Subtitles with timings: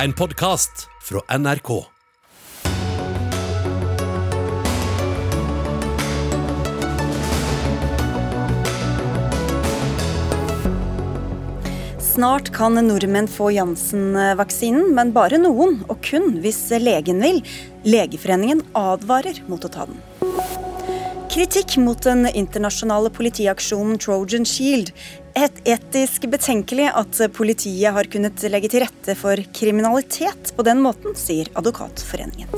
[0.00, 1.84] En podkast fra NRK.
[11.98, 17.42] Snart kan nordmenn få Janssen-vaksinen, men bare noen, og kun hvis legen vil.
[17.84, 20.00] Legeforeningen advarer mot å ta den.
[21.30, 24.94] Kritikk mot den internasjonale politiaksjonen Trojan Shield.
[25.38, 31.14] Et etisk betenkelig at politiet har kunnet legge til rette for kriminalitet på den måten,
[31.18, 32.50] sier Advokatforeningen.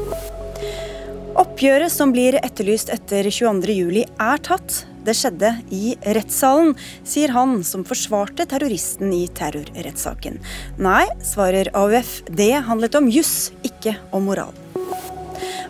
[1.43, 4.83] Oppgjøret som blir etterlyst etter 22.07 er tatt.
[5.03, 6.77] Det skjedde i rettssalen,
[7.09, 10.39] sier han som forsvarte terroristen i terrorrettssaken.
[10.79, 14.55] Nei, svarer AUF, det handlet om juss, ikke om moral.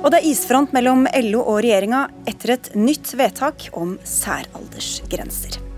[0.03, 5.72] Og det er isfront mellom LO og regjeringa etter et nytt vedtak om særaldersgrenser.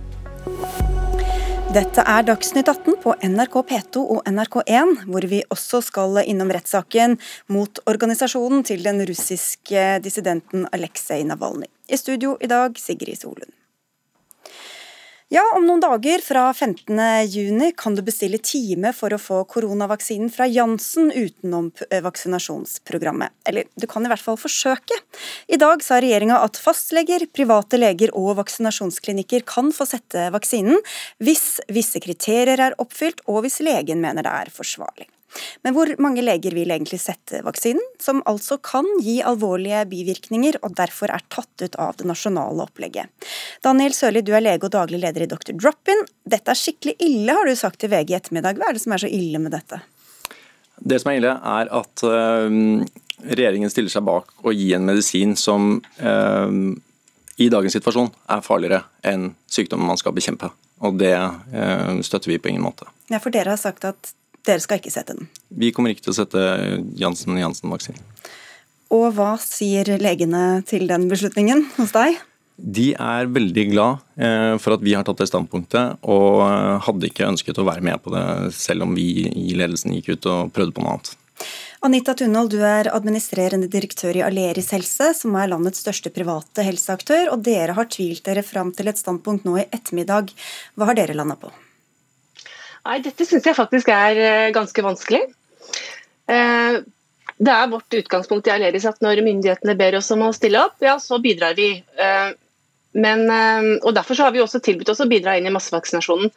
[1.74, 7.16] Dette er Dagsnytt 18 på NRK P2 og NRK1, hvor vi også skal innom rettssaken
[7.50, 11.66] mot organisasjonen til den russiske dissidenten Aleksej Navalnyj.
[11.90, 13.51] I studio i dag, Sigrid Solund.
[15.32, 20.44] Ja, om noen dager, fra 15.6, kan du bestille time for å få koronavaksinen fra
[20.44, 21.70] Janssen utenom
[22.04, 23.32] vaksinasjonsprogrammet.
[23.48, 25.00] Eller du kan i hvert fall forsøke.
[25.48, 30.84] I dag sa regjeringa at fastleger, private leger og vaksinasjonsklinikker kan få sette vaksinen
[31.24, 35.08] hvis visse kriterier er oppfylt og hvis legen mener det er forsvarlig.
[35.66, 40.76] Men hvor mange leger vil egentlig sette vaksinen, som altså kan gi alvorlige bivirkninger og
[40.79, 43.10] derfor er tatt ut av det nasjonale opplegget?
[43.65, 45.54] Daniel Sørli, du er lege og daglig leder i Dr.
[45.57, 46.04] Drop-in.
[46.29, 48.60] Dette er skikkelig ille, har du sagt til VG i ettermiddag.
[48.60, 49.80] Hva er det som er så ille med dette?
[50.79, 52.59] Det som er ille, er at uh,
[53.24, 56.51] regjeringen stiller seg bak å gi en medisin som uh,
[57.41, 60.51] i dagens situasjon er farligere enn sykdommen man skal bekjempe.
[60.85, 62.88] Og det uh, støtter vi på ingen måte.
[63.13, 65.28] Ja, For dere har sagt at dere skal ikke sette den?
[65.48, 66.44] Vi kommer ikke til å sette
[67.00, 68.03] Janssen-Janssen-vaksinen.
[68.94, 72.20] Og hva sier legene til den beslutningen hos deg?
[72.54, 77.08] De er veldig glad eh, for at vi har tatt det standpunktet, og eh, hadde
[77.10, 78.24] ikke ønsket å være med på det,
[78.54, 81.14] selv om vi i ledelsen gikk ut og prøvde på noe annet.
[81.84, 87.34] Anita Tunhold, du er administrerende direktør i Aleris helse, som er landets største private helseaktør,
[87.34, 90.30] og dere har tvilt dere fram til et standpunkt nå i ettermiddag.
[90.78, 91.50] Hva har dere landa på?
[92.84, 95.22] Nei, Dette syns jeg faktisk er eh, ganske vanskelig.
[96.28, 96.78] Eh,
[97.34, 100.76] det er vårt utgangspunkt i Aleris at når myndighetene ber oss om å stille opp,
[100.84, 101.72] ja, så bidrar vi.
[101.80, 102.30] Eh,
[102.94, 103.26] men,
[103.82, 106.30] og Derfor har vi også tilbudt oss å bidra inn i massevaksinasjonen.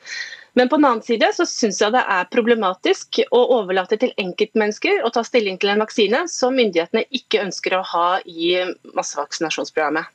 [0.58, 5.04] Men på den annen side så syns jeg det er problematisk å overlate til enkeltmennesker
[5.06, 8.56] å ta stilling til en vaksine som myndighetene ikke ønsker å ha i
[8.98, 10.10] massevaksinasjonsprogrammet.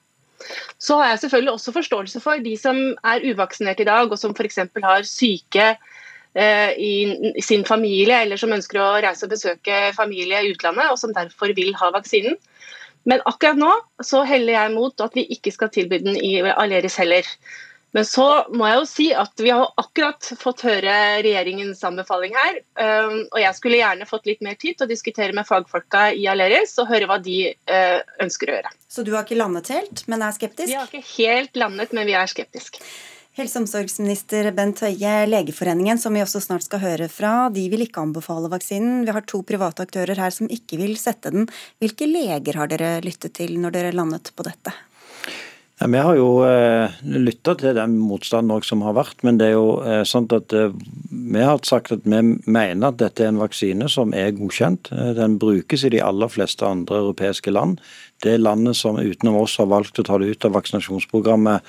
[0.83, 4.35] Så har jeg selvfølgelig også forståelse for de som er uvaksinerte i dag, og som
[4.35, 4.59] f.eks.
[4.83, 5.69] har syke
[6.33, 11.13] i sin familie, eller som ønsker å reise og besøke familie i utlandet, og som
[11.13, 12.39] derfor vil ha vaksinen.
[13.05, 13.73] Men akkurat nå
[14.05, 17.29] så heller jeg mot at vi ikke skal tilby den i Aleris heller.
[17.93, 18.25] Men så
[18.57, 20.95] må jeg jo si at vi har akkurat fått høre
[21.25, 22.61] regjeringens anbefaling her.
[22.81, 26.25] Eh, og jeg skulle gjerne fått litt mer tid til å diskutere med fagfolka i
[26.33, 28.73] Aleris og høre hva de eh, ønsker å gjøre.
[28.89, 30.71] Så du har ikke landet helt, men er skeptisk?
[30.73, 32.81] Vi har ikke helt landet, men vi er skeptiske.
[33.33, 37.87] Helse- og omsorgsminister Bent Høie, Legeforeningen, som vi også snart skal høre fra, de vil
[37.87, 39.07] ikke anbefale vaksinen.
[39.07, 41.47] Vi har to private aktører her som ikke vil sette den.
[41.81, 44.75] Hvilke leger har dere lyttet til når dere landet på dette?
[45.81, 49.57] Ja, vi har jo eh, lytta til den motstanden som har vært, men det er
[49.57, 50.77] jo eh, sånn at eh,
[51.09, 54.93] vi har sagt at vi mener at dette er en vaksine som er godkjent.
[54.93, 57.81] Eh, den brukes i de aller fleste andre europeiske land.
[58.21, 61.65] Det landet som utenom oss har valgt å ta det ut av vaksinasjonsprogrammet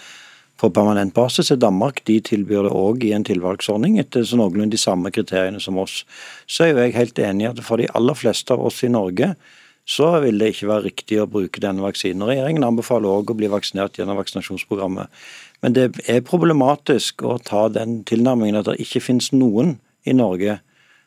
[0.64, 2.00] på permanent basis er Danmark.
[2.08, 6.04] De tilbyr det òg i en tilvalgsordning etter så noenlunde de samme kriteriene som oss.
[6.48, 8.92] Så er jo jeg helt enig i at for de aller fleste av oss i
[8.94, 9.34] Norge
[9.84, 12.24] så vil det ikke være riktig å bruke denne vaksinen.
[12.24, 15.12] Regjeringen anbefaler òg å bli vaksinert gjennom vaksinasjonsprogrammet.
[15.64, 19.76] Men det er problematisk å ta den tilnærmingen at det ikke finnes noen
[20.08, 20.62] i Norge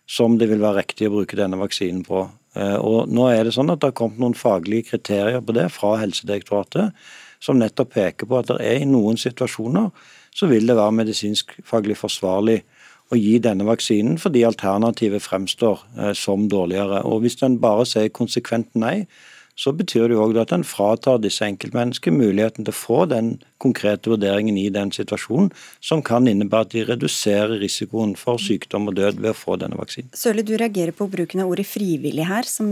[0.06, 2.26] som det vil være riktig å bruke denne vaksinen på.
[2.56, 5.70] Eh, og nå er det sånn at det har kommet noen faglige kriterier på det
[5.72, 6.92] fra Helsedirektoratet
[7.40, 9.90] som nettopp peker på at det er i noen situasjoner
[10.36, 12.60] så vil det være medisinsk faglig forsvarlig
[13.12, 17.04] å gi denne vaksinen fordi alternativet fremstår eh, som dårligere.
[17.06, 19.06] Og Hvis en bare sier konsekvent nei,
[19.56, 23.30] så betyr det jo også at en fratar disse enkeltmenneskene muligheten til å få den
[23.62, 25.48] konkrete vurderingen i den situasjonen,
[25.80, 29.78] som kan innebære at de reduserer risikoen for sykdom og død ved å få denne
[29.80, 30.12] vaksinen.
[30.12, 32.68] Sørli, du reagerer på bruken av ordet frivillig her, som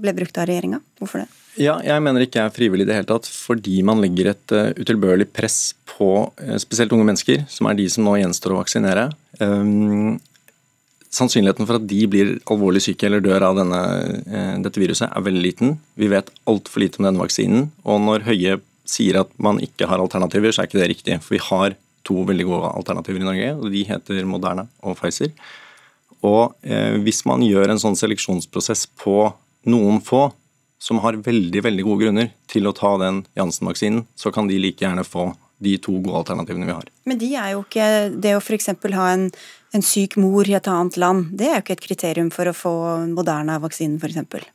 [0.00, 0.80] ble brukt av regjeringa.
[1.00, 1.28] Hvorfor det?
[1.60, 4.54] Ja, jeg mener ikke jeg er frivillig i det hele tatt, fordi man legger et
[4.54, 8.58] uh, utilbørlig press på uh, spesielt unge mennesker, som er de som nå gjenstår å
[8.58, 9.06] vaksinere.
[9.38, 10.16] Um,
[11.14, 13.80] sannsynligheten for at de blir alvorlig syke eller dør av denne,
[14.26, 15.76] eh, dette viruset, er veldig liten.
[15.96, 17.70] Vi vet altfor lite om denne vaksinen.
[17.84, 21.22] Og når Høie sier at man ikke har alternativer, så er ikke det riktig.
[21.22, 25.32] For vi har to veldig gode alternativer i Norge, og de heter Moderna og Pfizer.
[26.24, 29.32] Og eh, hvis man gjør en sånn seleksjonsprosess på
[29.70, 30.28] noen få
[30.84, 34.84] som har veldig veldig gode grunner til å ta den Janssen-vaksinen, så kan de like
[34.84, 35.30] gjerne få
[35.64, 36.88] de to gode alternativene vi har.
[37.08, 37.86] Men de er jo ikke
[38.20, 38.68] Det å f.eks.
[38.98, 39.28] ha en,
[39.72, 42.56] en, syk mor i et annet land, det er jo ikke et kriterium for å
[42.56, 42.74] få
[43.14, 44.50] Moderna-vaksinen f.eks.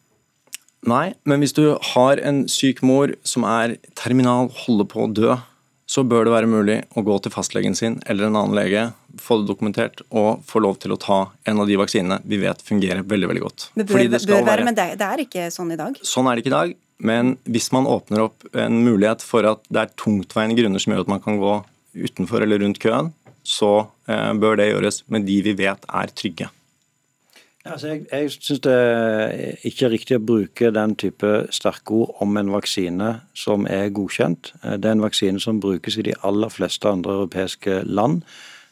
[0.90, 1.64] Nei, men hvis du
[1.94, 5.34] har en syk mor som er terminal, holder på å dø,
[5.90, 8.84] så bør det være mulig å gå til fastlegen sin eller en annen lege,
[9.18, 11.18] få det dokumentert og få lov til å ta
[11.50, 13.66] en av de vaksinene vi vet fungerer veldig veldig godt.
[13.74, 15.98] Det bør, det bør være, men det er ikke sånn i dag?
[16.06, 16.76] Sånn er det ikke i dag.
[17.10, 21.08] Men hvis man åpner opp en mulighet for at det er tungtveiende grunner som gjør
[21.08, 21.56] at man kan gå
[21.96, 23.10] utenfor eller rundt køen,
[23.42, 26.52] så eh, bør det gjøres med de vi vet er trygge.
[27.66, 28.76] Altså jeg jeg syns det
[29.68, 34.54] ikke er riktig å bruke den type sterke ord om en vaksine som er godkjent.
[34.64, 38.22] Eh, det er en vaksine som brukes i de aller fleste andre europeiske land.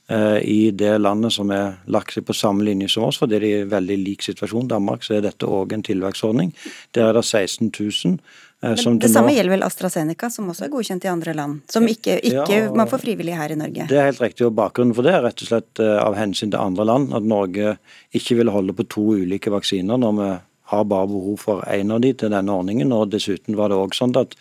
[0.09, 3.49] Eh, I det landet som er lagt seg på samme linje som oss, fordi det
[3.51, 6.53] er i veldig lik situasjon, Danmark, så er dette òg en tilverksordning.
[6.95, 8.19] Der er det 16 000.
[8.63, 9.37] Eh, Men det samme nå...
[9.37, 11.59] gjelder vel AstraZeneca, som også er godkjent i andre land?
[11.69, 13.85] Som ikke, ikke ja, man får frivillig her i Norge?
[13.89, 14.47] Det er helt riktig.
[14.47, 17.13] og Bakgrunnen for det er rett og slett eh, av hensyn til andre land.
[17.17, 17.75] At Norge
[18.17, 20.29] ikke vil holde på to ulike vaksiner når vi
[20.73, 22.91] har bare behov for én av de til denne ordningen.
[22.91, 24.33] og Dessuten var det også sånn at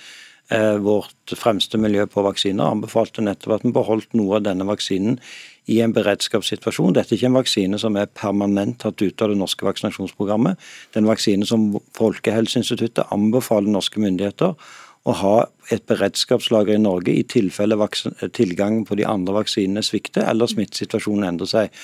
[0.50, 5.20] eh, vårt fremste miljø på vaksiner anbefalte nettopp at vi beholdt noe av denne vaksinen
[5.66, 6.94] i en beredskapssituasjon.
[6.94, 10.58] Dette er ikke en vaksine som er permanent tatt ut av det norske vaksinasjonsprogrammet.
[10.90, 11.68] Det er en vaksine som
[11.98, 14.54] Folkehelseinstituttet anbefaler norske myndigheter
[15.06, 15.36] å ha
[15.74, 17.78] et beredskapslager i Norge i tilfelle
[18.34, 21.82] tilgangen på de andre vaksinene svikter eller smittesituasjonen endrer seg.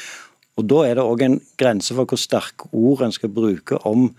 [0.58, 4.10] Og Da er det òg en grense for hvor sterke ord en skal bruke om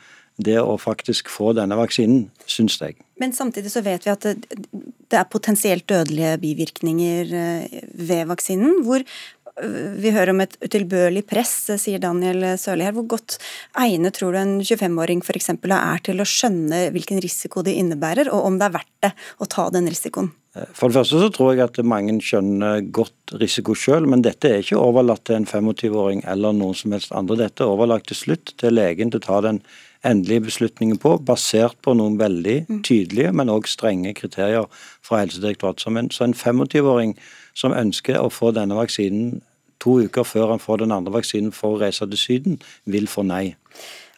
[0.42, 2.98] det å faktisk få denne vaksinen, syns jeg.
[3.21, 4.63] Men samtidig så vet vi at det,
[5.12, 8.81] det er potensielt dødelige bivirkninger eh, ved vaksinen.
[8.88, 9.06] Hvor
[9.54, 12.96] vi hører om et utilbørlig press, sier Daniel Sørli her.
[12.98, 13.38] Hvor godt
[13.78, 15.52] egnet tror du en 25-åring f.eks.
[15.54, 19.50] er til å skjønne hvilken risiko det innebærer, og om det er verdt det å
[19.50, 20.32] ta den risikoen?
[20.54, 24.62] For det første så tror jeg at mange skjønner godt risiko selv, men dette er
[24.62, 27.40] ikke overlatt til en 25-åring eller noen som helst andre.
[27.42, 29.64] Dette er overlagt til slutt til legen til å ta den
[30.06, 32.82] endelige beslutningen på, basert på noen veldig mm.
[32.86, 34.68] tydelige, men òg strenge kriterier
[35.02, 35.88] fra Helsedirektoratet.
[36.14, 37.16] Så en 25-åring
[37.58, 39.42] som ønsker å få denne vaksinen
[39.84, 42.58] to uker før han får den andre vaksinen for å reise til Syden,
[42.90, 43.56] vil få nei.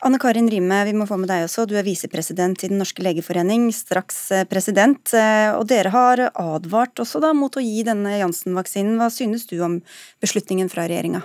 [0.06, 1.64] Anne Karin Rime, vi må få med deg også.
[1.66, 5.02] Du er visepresident i Den norske legeforening, straks eh, president.
[5.18, 9.00] Eh, og dere har advart også da mot å gi denne Janssen-vaksinen.
[9.00, 9.80] Hva synes du om
[10.22, 11.24] beslutningen fra regjeringa?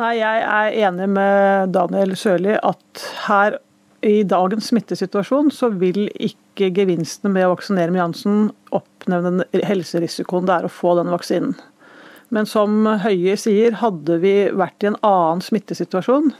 [0.00, 3.60] Nei, Jeg er enig med Daniel Sørli at her
[4.04, 8.40] i dagens smittesituasjon så vil ikke gevinstene med å vaksinere med Janssen
[9.04, 11.54] oppnevne den helserisikoen det er å få den vaksinen.
[12.32, 16.32] Men som Høie sier, hadde vi vært i en annen smittesituasjon,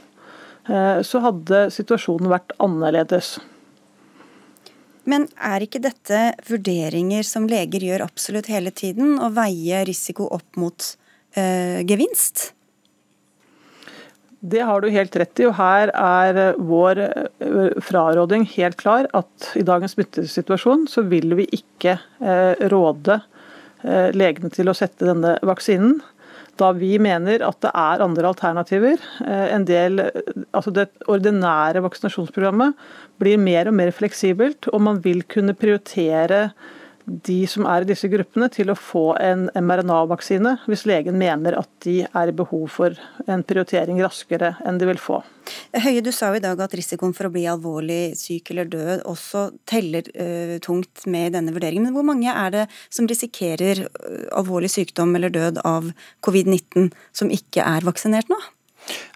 [0.72, 3.36] eh, så hadde situasjonen vært annerledes.
[5.04, 10.56] Men er ikke dette vurderinger som leger gjør absolutt hele tiden, å veie risiko opp
[10.56, 10.86] mot
[11.36, 12.54] øh, gevinst?
[14.44, 19.06] Det har du helt rett i, og her er eh, vår eh, fraråding helt klar.
[19.16, 23.22] At i dagens smittesituasjon så vil vi ikke eh, råde
[24.16, 25.98] legene til å sette denne vaksinen.
[26.56, 29.02] Da vi mener at det er andre alternativer.
[29.28, 30.00] En del,
[30.56, 32.80] altså Det ordinære vaksinasjonsprogrammet
[33.20, 36.46] blir mer og mer fleksibelt, og man vil kunne prioritere
[37.04, 41.68] de som er i disse gruppene til å få en mRNA-vaksine, hvis legen mener at
[41.84, 42.96] de er i behov for
[43.28, 45.20] en prioritering raskere enn de vil få.
[45.76, 49.04] Høie, du sa jo i dag at risikoen for å bli alvorlig syk eller død
[49.10, 51.88] også teller uh, tungt med i denne vurderingen.
[51.88, 55.92] Men hvor mange er det som risikerer uh, alvorlig sykdom eller død av
[56.24, 58.40] covid-19 som ikke er vaksinert nå?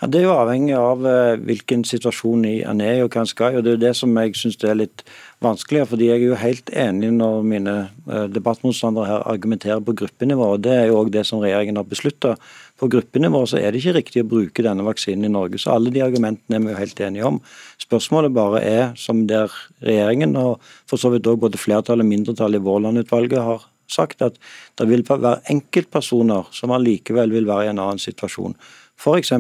[0.01, 3.31] Ja, Det er jo avhengig av uh, hvilken situasjon en er i og hva en
[3.31, 3.57] skal.
[3.59, 5.03] og Det er jo det som jeg syns er litt
[5.43, 5.89] vanskeligere.
[5.91, 7.75] fordi Jeg er jo helt enig når mine
[8.07, 10.55] uh, debattmotstandere her argumenterer på gruppenivå.
[10.55, 12.37] og Det er jo òg det som regjeringen har beslutta.
[12.79, 15.59] På gruppenivå så er det ikke riktig å bruke denne vaksinen i Norge.
[15.59, 17.41] Så alle de argumentene er vi jo helt enige om.
[17.83, 19.51] Spørsmålet bare er, som der
[19.83, 24.37] regjeringen og for så vidt òg både flertallet og mindretallet i Vårland-utvalget har sagt, at
[24.79, 28.55] det vil være enkeltpersoner som allikevel vil være i en annen situasjon.
[28.99, 29.31] F.eks.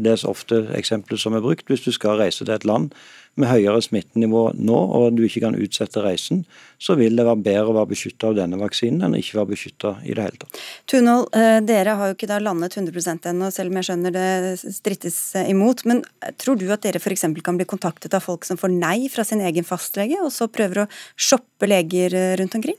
[0.00, 1.68] det er ofte eksempelet som er brukt.
[1.68, 2.92] Hvis du skal reise til et land
[3.40, 6.44] med høyere smittenivå nå, og du ikke kan utsette reisen,
[6.78, 9.50] så vil det være bedre å være beskytta av denne vaksinen enn å ikke være
[9.50, 10.60] beskytta i det hele tatt.
[10.90, 14.74] Tunhold, eh, dere har jo ikke da landet 100 ennå, selv om jeg skjønner det
[14.78, 15.84] strittes eh, imot.
[15.90, 16.04] Men
[16.40, 17.26] tror du at dere f.eks.
[17.44, 20.84] kan bli kontaktet av folk som får nei fra sin egen fastlege, og så prøver
[20.84, 22.78] å shoppe leger eh, rundt omkring?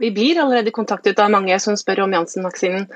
[0.00, 2.90] Vi blir allerede kontaktet av mange som spør om Janssen-vaksinen.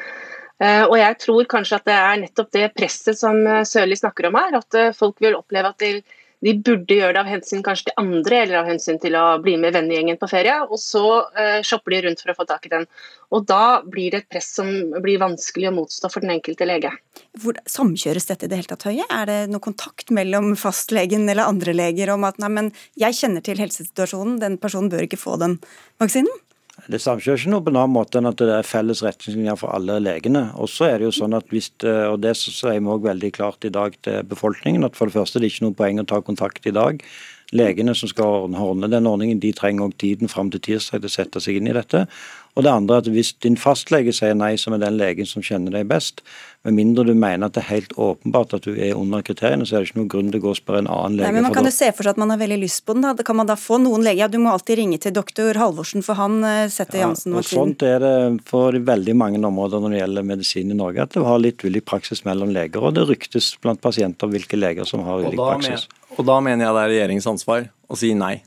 [0.60, 4.58] Og jeg tror kanskje at det er nettopp det presset som Sørli snakker om her.
[4.58, 5.92] At folk vil oppleve at de
[6.40, 9.58] de burde gjøre det av hensyn kanskje til andre, eller av hensyn til å bli
[9.60, 10.56] med vennegjengen på ferie.
[10.72, 11.02] Og så
[11.66, 12.86] shopper de rundt for å få tak i den.
[13.36, 14.70] Og da blir det et press som
[15.04, 16.94] blir vanskelig å motstå for den enkelte lege.
[17.42, 19.04] Hvor, samkjøres dette i det hele tatt, Høie?
[19.12, 23.44] Er det noe kontakt mellom fastlegen eller andre leger om at nei, men jeg kjenner
[23.44, 25.60] til helsesituasjonen, den personen bør ikke få den
[26.00, 26.32] vaksinen?
[26.88, 29.74] Det samkjøres ikke noe på en annen måte enn at det er felles retningslinjer for
[29.76, 30.46] alle legene.
[30.60, 33.66] Og så er det jo sånn at hvis, og det sier vi òg veldig klart
[33.68, 36.22] i dag til befolkningen, at for det første det er ikke noe poeng å ta
[36.24, 37.02] kontakt i dag.
[37.56, 41.16] Legene som skal ordne den ordningen, de trenger òg tiden fram til tirsdag til å
[41.16, 42.04] sette seg inn i dette.
[42.58, 45.42] Og det andre er at Hvis din fastlege sier nei, som er den legen som
[45.44, 46.24] kjenner deg best,
[46.66, 49.78] med mindre du mener at det er helt åpenbart at du er under kriteriene, så
[49.78, 51.30] er det ikke noen grunn til å gå og spørre en annen lege.
[51.30, 53.06] Nei, men Man kan jo se for seg at man har veldig lyst på den.
[53.06, 53.14] da.
[53.24, 54.26] Kan man da få noen leger?
[54.26, 57.72] Ja, du må alltid ringe til doktor Halvorsen, for han eh, setter ja, Jansen-vaksinen.
[57.72, 58.12] Sånt er det
[58.50, 61.88] for veldig mange områder når det gjelder medisin i Norge, at det har litt ulik
[61.88, 62.84] praksis mellom leger.
[62.84, 65.88] Og det ryktes blant pasienter hvilke leger som har ulik praksis.
[66.18, 68.42] Og da mener jeg det er regjeringens ansvar å si nei,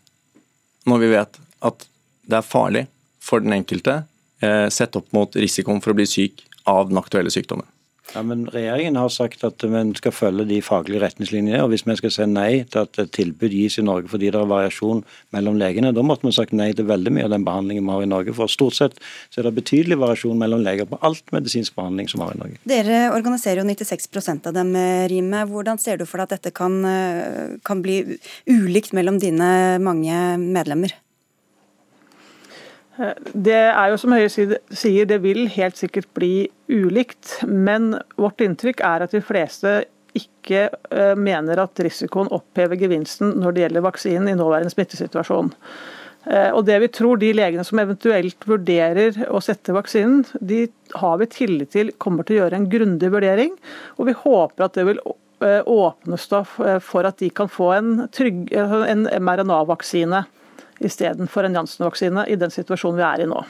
[0.86, 1.88] når vi vet at
[2.29, 2.86] det er farlig
[3.23, 4.03] for den enkelte
[4.43, 7.69] Eh, sett opp mot risikoen for å bli syk av den aktuelle sykdommen.
[8.11, 11.61] Ja, men Regjeringen har sagt at vi skal følge de faglige retningslinjene.
[11.63, 14.41] og Hvis vi skal si nei til at et tilbud gis i Norge fordi det
[14.41, 14.99] er variasjon
[15.33, 18.03] mellom legene, da måtte vi sagt nei til veldig mye av den behandlingen vi har
[18.03, 18.35] i Norge.
[18.35, 18.99] For stort sett
[19.31, 22.41] så er det betydelig variasjon mellom leger på alt medisinsk behandling som vi har i
[22.43, 22.59] Norge.
[22.69, 24.75] Dere organiserer jo 96% av dem,
[25.09, 25.45] Rime.
[25.47, 28.19] Hvordan ser du for deg at dette kan, eh, kan bli
[28.51, 30.91] ulikt mellom dine mange medlemmer?
[33.33, 37.39] Det er jo som Høie sier, det vil helt sikkert bli ulikt.
[37.47, 39.81] Men vårt inntrykk er at de fleste
[40.17, 45.50] ikke eh, mener at risikoen opphever gevinsten når det gjelder vaksinen i nåværende smittesituasjon.
[46.29, 50.67] Eh, og det vi tror de legene som eventuelt vurderer å sette vaksinen, de
[51.01, 53.57] har vi tillit til kommer til å gjøre en grundig vurdering.
[53.97, 56.29] Og vi håper at det vil eh, åpnes
[56.85, 60.23] for at de kan få en, en mRNA-vaksine
[60.87, 63.43] istedenfor en Janssen-vaksine i den situasjonen vi er i nå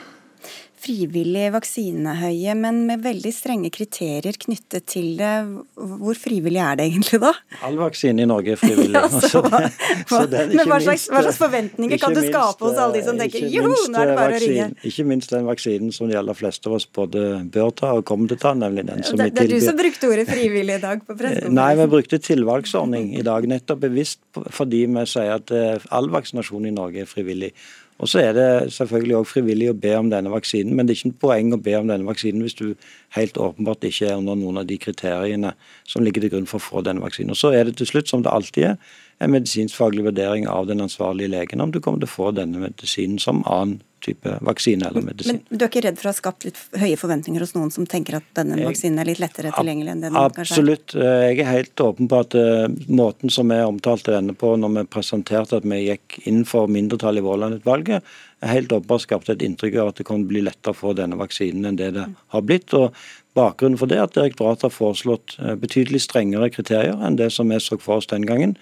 [0.84, 5.32] frivillig vaksinehøye, men med veldig strenge kriterier knyttet til det.
[5.74, 7.32] Hvor frivillig er det egentlig da?
[7.64, 8.94] All vaksine i Norge er frivillig.
[9.00, 9.62] ja, så, hva,
[10.10, 13.20] så den, men hva slags, hva slags, forventninger kan du skape hos alle de som
[13.20, 14.88] tenker jo, nå er det bare vaksin, å ringe?
[14.90, 17.24] Ikke minst den vaksinen som de aller fleste av oss både
[17.54, 19.38] bør ta og kommer til å ta, nemlig den som vi tilbyr.
[19.40, 21.58] Det er du som brukte ordet frivillig i dag på pressekonferansen.
[21.60, 24.22] Nei, vi brukte tilvalgsordning i dag, nettopp bevisst
[24.54, 27.54] fordi vi sier at eh, all vaksinasjon i Norge er frivillig.
[28.02, 30.98] Og så er det selvfølgelig òg frivillig å be om denne vaksinen, men det er
[30.98, 32.66] ikke noe poeng å be om denne vaksinen hvis du
[33.14, 35.54] helt åpenbart ikke er under noen av de kriteriene
[35.86, 37.30] som ligger til grunn for å få denne vaksinen.
[37.30, 38.76] Og Så er det til slutt, som det alltid er,
[39.22, 43.20] en medisinskfaglig vurdering av den ansvarlige legen om du kommer til å få denne medisinen
[43.22, 45.38] som annen type vaksine eller medisin.
[45.38, 47.72] Men, men du er ikke redd for å ha skapt litt høye forventninger hos noen
[47.74, 50.36] som tenker at denne vaksinen er litt lettere tilgjengelig enn den Absolutt.
[50.36, 50.60] kanskje er?
[50.60, 50.96] Absolutt.
[51.00, 54.76] Eh, jeg er helt åpen på at uh, måten som vi omtalte denne på når
[54.78, 59.76] vi presenterte at vi gikk inn for mindretallet i Våland-utvalget, helt åpenbart skapte et inntrykk
[59.80, 62.74] av at det kan bli lettere å få denne vaksinen enn det det har blitt.
[62.76, 62.92] og
[63.34, 67.50] Bakgrunnen for det er at direktoratet har foreslått eh, betydelig strengere kriterier enn det som
[67.50, 68.54] vi så for oss den gangen.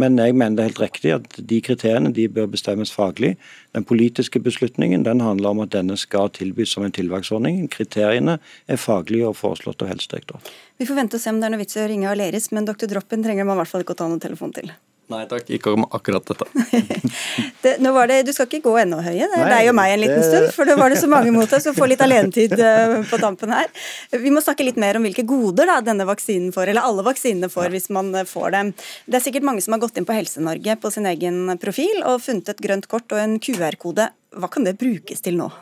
[0.00, 3.34] Men jeg mener det er helt riktig at de kriteriene de bør bestemmes faglig.
[3.76, 7.60] Den politiske beslutningen den handler om at denne skal tilbys som en tilvalgsordning.
[7.70, 10.50] Kriteriene er faglige og foreslått av Helsedirektoratet.
[10.82, 12.66] Vi får vente og se om det er noe vits i å ringe Aleris, men
[12.66, 12.90] dr.
[12.90, 14.74] Droppen trenger man i hvert fall ikke å ta noen telefon til.
[15.12, 16.46] Nei takk, ikke om akkurat dette.
[17.64, 19.26] det, nå var det, Du skal ikke gå ennå, Høie.
[19.28, 20.30] Det er jo deg og meg en liten det...
[20.30, 20.46] stund.
[20.56, 23.52] For da var det så mange mot deg, som får litt alenetid uh, på tampen
[23.52, 23.68] her.
[24.16, 27.52] Vi må snakke litt mer om hvilke goder da, denne vaksinen får, eller alle vaksinene
[27.52, 27.74] får, ja.
[27.76, 28.72] hvis man uh, får dem.
[29.04, 32.22] Det er sikkert mange som har gått inn på Helse-Norge på sin egen profil og
[32.24, 34.08] funnet et grønt kort og en QR-kode.
[34.40, 35.52] Hva kan det brukes til nå?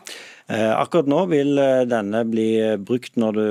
[0.47, 2.47] Eh, akkurat nå vil denne bli
[2.79, 3.47] brukt når du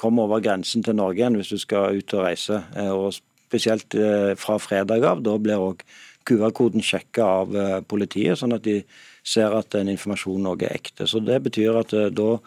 [0.00, 2.62] kommer over grensen til Norge igjen, hvis du skal ut og reise.
[2.92, 3.16] og
[3.52, 5.22] spesielt eh, fra fredag av.
[5.24, 5.84] Da blir òg
[6.28, 8.80] QR-koden sjekka av eh, politiet, sånn at de
[9.26, 11.06] ser at den informasjonen òg er ekte.
[11.06, 12.38] Så Det betyr at eh, da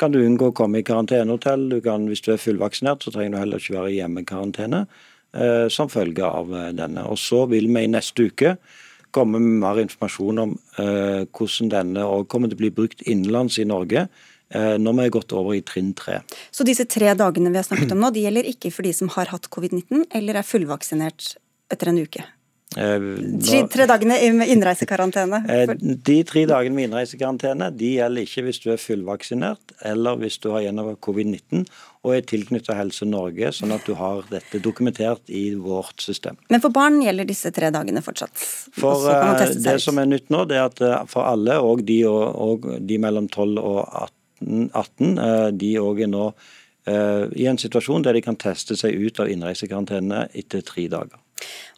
[0.00, 1.68] kan du unngå å komme i karantenehotell.
[1.72, 4.86] Du kan, hvis du er fullvaksinert, så trenger du heller ikke være i hjemmekarantene
[5.72, 7.02] som følge av denne.
[7.10, 8.54] Og Så vil vi i neste uke
[9.12, 13.66] komme med mer informasjon om hvordan denne òg kommer til å bli brukt innenlands i
[13.68, 14.06] Norge
[14.54, 16.20] når vi er gått over i trinn tre.
[16.54, 19.10] Så disse tre dagene vi har snakket om nå, de gjelder ikke for de som
[19.16, 21.32] har hatt covid-19 eller er fullvaksinert
[21.74, 22.22] etter en uke?
[22.74, 23.00] Eh,
[23.46, 25.38] tre, tre dagene med innreisekarantene?
[25.48, 30.36] Eh, de tre dagene med innreisekarantene de gjelder ikke hvis du er fullvaksinert eller hvis
[30.42, 31.62] du har gjennomført covid-19
[32.04, 36.36] og er tilknyttet Helse Norge, sånn at du har dette dokumentert i vårt system.
[36.52, 38.34] Men for barn gjelder disse tre dagene fortsatt?
[38.76, 42.66] For eh, Det som er nytt nå, det er at for alle, og de, og
[42.82, 46.30] de mellom 12 og 18, 18 de òg er nå
[46.86, 51.18] i en situasjon der de kan teste seg ut av innreisekarantene etter tre dager.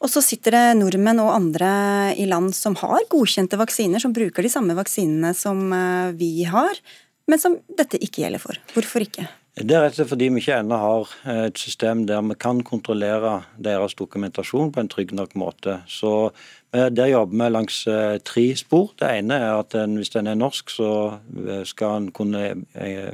[0.02, 1.70] Og så sitter det nordmenn og andre
[2.18, 6.78] i land som har godkjente vaksiner, som bruker de samme vaksinene som eh, vi har,
[7.28, 8.60] men som dette ikke gjelder for.
[8.74, 9.26] Hvorfor ikke?
[9.58, 12.36] Det er rett og slett fordi vi ikke ennå har eh, et system der vi
[12.38, 15.80] kan kontrollere deres dokumentasjon på en trygg nok måte.
[15.90, 16.30] Så
[16.70, 17.80] eh, Der jobber vi langs
[18.24, 18.92] tre spor.
[19.00, 20.90] Det ene er at hvis den er norsk, så
[21.66, 22.44] skal en kunne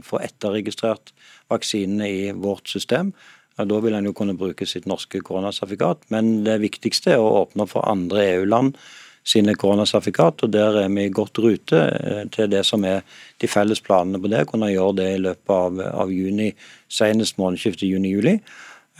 [0.04, 1.14] få etterregistrert
[1.48, 3.14] vaksinene i vårt system.
[3.56, 6.10] Ja, da vil en jo kunne bruke sitt norske koronasertifikat.
[6.12, 8.76] Men det viktigste er å åpne for andre EU-land
[9.24, 10.44] sine koronasertifikat.
[10.44, 13.02] og Der er vi i godt rute eh, til det som er
[13.40, 14.46] de felles planene på det.
[14.50, 16.52] Kunne gjøre det i løpet av, av juni,
[16.88, 18.38] senest månedsskiftet juni-juli.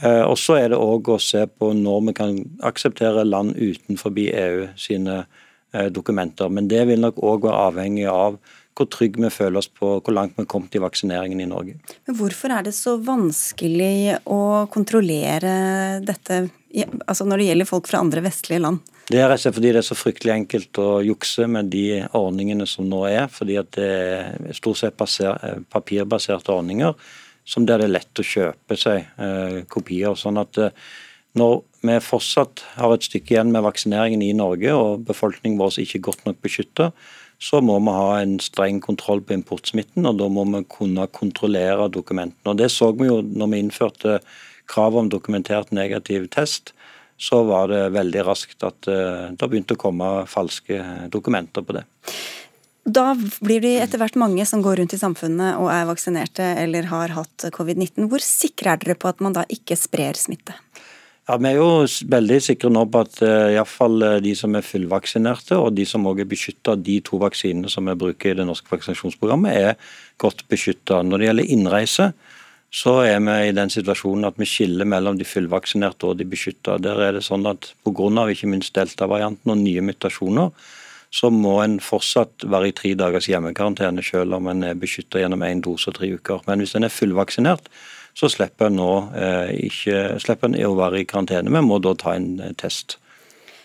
[0.03, 4.17] Eh, og så er det òg å se på når vi kan akseptere land utenfor
[4.25, 5.23] EU sine
[5.75, 6.49] eh, dokumenter.
[6.49, 8.41] Men det vil nok òg være avhengig av
[8.75, 11.77] hvor trygge vi føler oss på hvor langt vi har kommet i vaksineringen i Norge.
[12.09, 16.47] Men Hvorfor er det så vanskelig å kontrollere dette
[17.07, 18.94] altså når det gjelder folk fra andre vestlige land?
[19.05, 22.87] Det er rett fordi det er så fryktelig enkelt å jukse med de ordningene som
[22.89, 23.27] nå er.
[23.29, 26.97] Fordi at det er stort sett papirbaserte ordninger
[27.45, 30.17] som der det er lett å kjøpe seg eh, kopier.
[30.17, 30.73] sånn at eh,
[31.37, 35.99] når vi fortsatt har et stykke igjen med vaksineringen i Norge, og befolkningen vår ikke
[36.01, 36.97] er godt nok beskyttet,
[37.43, 41.91] så må vi ha en streng kontroll på importsmitten, og da må vi kunne kontrollere
[41.93, 42.55] dokumentene.
[42.55, 44.21] Og Det så vi jo når vi innførte
[44.71, 46.73] krav om dokumentert negativ test.
[47.25, 50.81] Så var det veldig raskt at eh, det begynte å komme falske
[51.13, 51.85] dokumenter på det.
[52.85, 56.91] Da blir det etter hvert mange som går rundt i samfunnet og er vaksinerte eller
[56.91, 58.11] har hatt covid-19.
[58.13, 60.57] Hvor sikre er dere på at man da ikke sprer smitte?
[61.25, 64.53] Ja, Vi er jo veldig sikre nå på at uh, eh, iallfall eh, de som
[64.59, 68.35] er fullvaksinerte og de som også er beskytta av de to vaksinene som vi bruker
[68.35, 71.01] i det norske vaksinasjonsprogrammet, er godt beskytta.
[71.01, 72.11] Når det gjelder innreise,
[72.75, 76.81] så er vi i den situasjonen at vi skiller mellom de fullvaksinerte og de beskytta.
[76.83, 78.25] Der er det sånn at Pga.
[78.33, 80.51] ikke minst delta-varianten og nye mutasjoner,
[81.15, 85.45] så må en fortsatt være i tre dagers hjemmekarantene selv om en er beskytta gjennom
[85.47, 86.43] én dose og tre uker.
[86.49, 87.71] Men hvis en er fullvaksinert,
[88.19, 91.95] så slipper en nå eh, ikke, slipper en å være i karantene, men må da
[91.95, 92.99] ta en eh, test.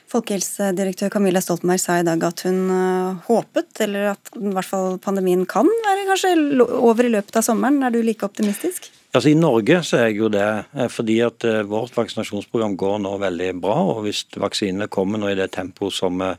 [0.09, 4.97] Folkehelsedirektør Camilla Stoltenberg sa i dag at hun uh, håpet, eller at i hvert fall
[5.01, 6.31] pandemien kan være kanskje
[6.65, 7.77] over i løpet av sommeren.
[7.85, 8.89] Er du like optimistisk?
[9.09, 10.47] Altså I Norge så er jeg jo det,
[10.93, 13.77] fordi at uh, vårt vaksinasjonsprogram går nå veldig bra.
[13.95, 16.29] og Hvis vaksinene kommer nå i det tempoet som vi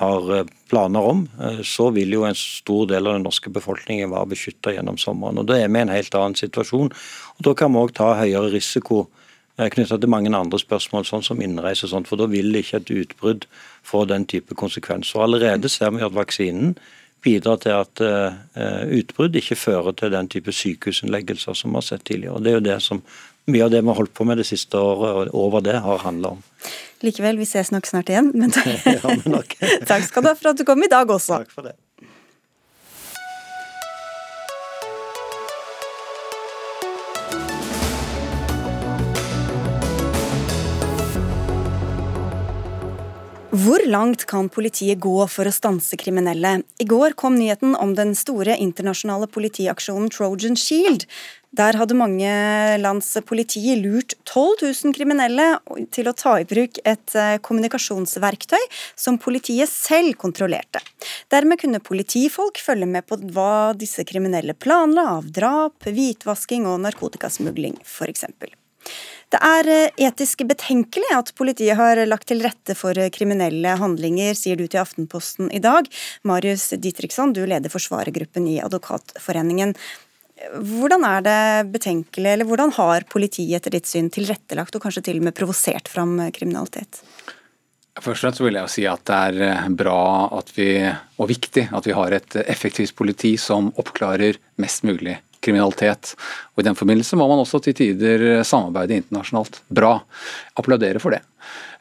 [0.00, 4.12] har eh, planer om, eh, så vil jo en stor del av den norske befolkningen
[4.12, 5.40] være beskytta gjennom sommeren.
[5.40, 6.92] og Da er vi i en helt annen situasjon.
[7.36, 9.08] og Da kan vi òg ta høyere risiko
[9.58, 12.80] eh, knytta til mange andre spørsmål, sånn som innreise og sånt, for da vil ikke
[12.80, 13.44] et utbrudd
[13.82, 15.20] få den type konsekvenser.
[15.20, 16.78] Allerede ser vi at vaksinen
[17.22, 18.02] bidrar til at
[18.96, 22.38] utbrudd ikke fører til den type sykehusinnleggelser som vi har sett tidligere.
[22.38, 23.02] og Det er jo det som
[23.50, 26.04] mye av det vi har holdt på med det siste året og over det, har
[26.04, 26.42] handla om.
[27.04, 28.32] Likevel, vi ses nok snart igjen.
[28.36, 28.52] Men
[28.84, 29.38] ja, men
[29.90, 31.40] takk skal du ha for at du kom i dag også.
[31.40, 31.76] Takk for det.
[43.60, 46.60] Hvor langt kan politiet gå for å stanse kriminelle?
[46.80, 51.04] I går kom nyheten om den store internasjonale politiaksjonen Trojan Shield.
[51.58, 52.30] Der hadde mange
[52.80, 55.48] lands politi lurt 12 000 kriminelle
[55.92, 58.62] til å ta i bruk et eh, kommunikasjonsverktøy
[58.94, 60.80] som politiet selv kontrollerte.
[61.34, 67.80] Dermed kunne politifolk følge med på hva disse kriminelle planla av drap, hvitvasking og narkotikasmugling,
[67.82, 68.30] f.eks.
[69.30, 74.34] Det er eh, etisk betenkelig at politiet har lagt til rette for eh, kriminelle handlinger,
[74.34, 75.86] sier du til Aftenposten i dag.
[76.26, 79.76] Marius Ditriksson, du leder forsvarergruppen i Advokatforeningen.
[80.50, 81.40] Hvordan er det
[81.76, 85.92] betenkelig, eller hvordan har politiet etter ditt syn tilrettelagt og kanskje til og med provosert
[85.92, 87.04] fram eh, kriminalitet?
[88.00, 90.02] Først og fremst vil jeg si at det er bra
[90.56, 90.70] vi,
[91.20, 96.14] og viktig at vi har et effektivt politi som oppklarer mest mulig kriminalitet.
[96.54, 99.62] Og I den forbindelse må man også til tider samarbeide internasjonalt.
[99.72, 99.96] Bra.
[100.60, 101.22] Applaudere for det.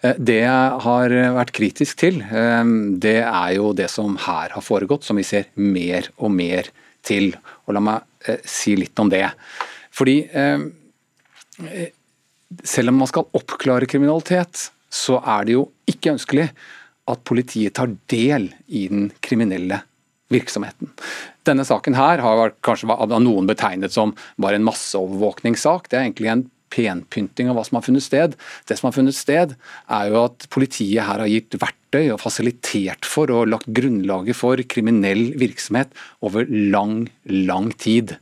[0.02, 2.64] Eh, det jeg har vært kritisk til, eh,
[3.04, 6.72] det er jo det som her har foregått, som vi ser mer og mer
[7.04, 7.34] til.
[7.68, 9.28] Og la meg eh, si litt om det.
[9.92, 10.22] Fordi
[12.64, 16.46] selv om man skal oppklare kriminalitet, så er det jo ikke ønskelig
[17.10, 19.82] at politiet tar del i den kriminelle
[20.34, 20.92] virksomheten.
[21.48, 25.90] Denne saken her har kanskje av noen betegnet som bare en masseovervåkningssak.
[25.90, 28.36] Det er egentlig en penpynting av hva som har funnet sted.
[28.70, 29.56] Det som har funnet sted,
[29.90, 34.62] er jo at politiet her har gitt verktøy og fasilitert for og lagt grunnlaget for
[34.70, 35.94] kriminell virksomhet
[36.26, 38.18] over lang, lang tid.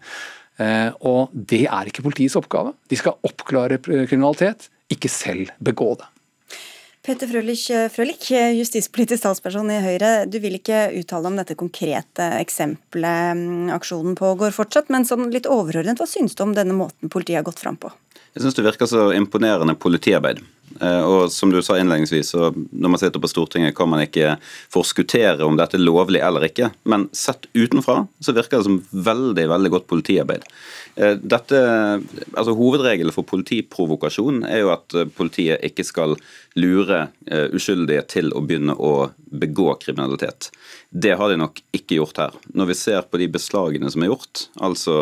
[0.58, 2.74] Eh, og det er ikke politiets oppgave.
[2.90, 6.08] De skal oppklare kriminalitet, ikke selv begå det.
[7.08, 8.26] Peter Frølich, Frølich,
[8.58, 10.26] justispolitisk talsperson i Høyre.
[10.28, 15.48] Du vil ikke uttale om dette konkrete eksempelet mm, aksjonen pågår fortsatt, men sånn litt
[15.48, 17.94] overordnet, hva syns du om denne måten politiet har gått fram på?
[18.36, 20.44] Jeg syns det virker så imponerende politiarbeid.
[20.82, 24.36] Eh, og som du sa innledningsvis, så når man sitter på Stortinget kan man ikke
[24.74, 29.48] forskuttere om dette er lovlig eller ikke, men sett utenfra så virker det som veldig
[29.54, 30.46] veldig godt politiarbeid.
[30.96, 31.62] Eh, dette,
[32.34, 36.18] altså Hovedregelen for politiprovokasjon er jo at eh, politiet ikke skal
[36.58, 37.04] lure
[37.54, 40.48] uskyldige til å begynne å begå kriminalitet.
[40.90, 42.40] Det har de nok ikke gjort her.
[42.58, 44.96] Når vi ser på de beslagene som er gjort, altså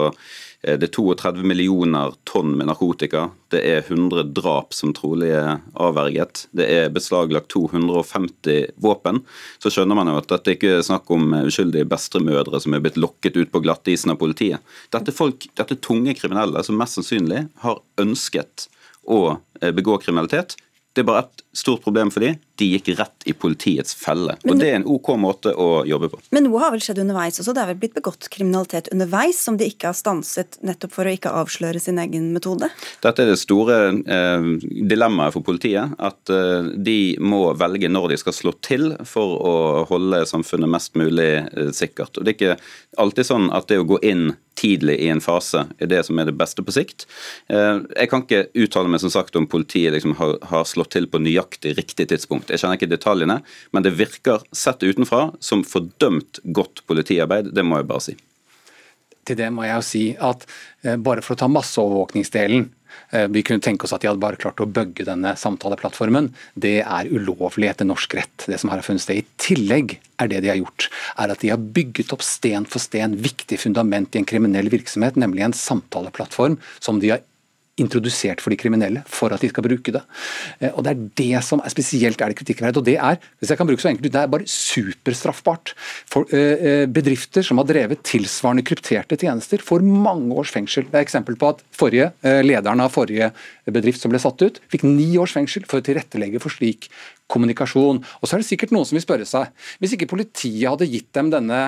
[0.66, 3.28] det er 32 millioner tonn med narkotika.
[3.54, 6.48] Det er 100 drap som trolig er avverget.
[6.58, 9.22] Det er beslaglagt 250 våpen.
[9.62, 12.98] Så skjønner man jo at dette ikke er snakk om uskyldige bestemødre som er blitt
[12.98, 14.64] lokket ut på glattisen av politiet.
[14.96, 18.70] Dette er, folk, dette er tunge kriminelle som mest sannsynlig har ønsket
[19.06, 20.58] å eh, begå kriminalitet.
[20.96, 22.40] Det er bare et stort problem for dem.
[22.60, 24.38] De gikk rett i politiets felle.
[24.46, 26.22] Og Det er en OK måte å jobbe på.
[26.36, 27.56] Men noe har vel skjedd underveis også?
[27.56, 31.16] Det er vel blitt begått kriminalitet underveis som de ikke har stanset nettopp for å
[31.16, 32.70] ikke avsløre sin egen metode?
[33.04, 34.50] Dette er det store eh,
[34.88, 35.96] dilemmaet for politiet.
[36.00, 39.56] At eh, de må velge når de skal slå til for å
[39.90, 42.18] holde samfunnet mest mulig eh, sikkert.
[42.18, 42.58] Og Det er ikke
[43.02, 46.30] alltid sånn at det å gå inn tidlig i en fase er det som er
[46.30, 47.06] det beste på sikt.
[47.52, 51.10] Eh, jeg kan ikke uttale meg som sagt om politiet liksom har, har slått til
[51.12, 52.45] på nøyaktig riktig tidspunkt.
[52.52, 53.40] Jeg kjenner ikke detaljene,
[53.72, 57.54] men det virker sett utenfra som fordømt godt politiarbeid.
[57.56, 58.18] Det må jeg bare si.
[59.26, 60.46] Til det må jeg jo si at
[60.86, 62.68] eh, bare for å ta masseovervåkningsdelen
[63.10, 66.32] Eh, vi kunne tenke oss at de hadde bare klart å bugge denne samtaleplattformen.
[66.54, 69.22] Det er ulovlig etter norsk rett, det som her har funnet sted.
[69.22, 70.90] I tillegg er det de har gjort,
[71.22, 75.20] er at de har bygget opp sten for sten viktig fundament i en kriminell virksomhet,
[75.20, 77.26] nemlig en samtaleplattform som de har
[77.82, 80.02] introdusert for de kriminelle for at de skal bruke det.
[80.60, 82.78] Eh, og Det er det som er spesielt er det kritikkverdig.
[82.78, 85.74] og Det er hvis jeg kan bruke så enkelt, det er bare superstraffbart.
[86.08, 90.86] For øh, Bedrifter som har drevet tilsvarende krypterte tjenester, får mange års fengsel.
[90.86, 93.32] Det er eksempel på at forrige, lederen av forrige
[93.72, 96.90] bedrift som ble satt ut, fikk ni års fengsel for å tilrettelegge for slik
[97.32, 98.04] kommunikasjon.
[98.22, 101.12] Og så er det sikkert noen som vil spørre seg, hvis ikke politiet hadde gitt
[101.18, 101.62] dem denne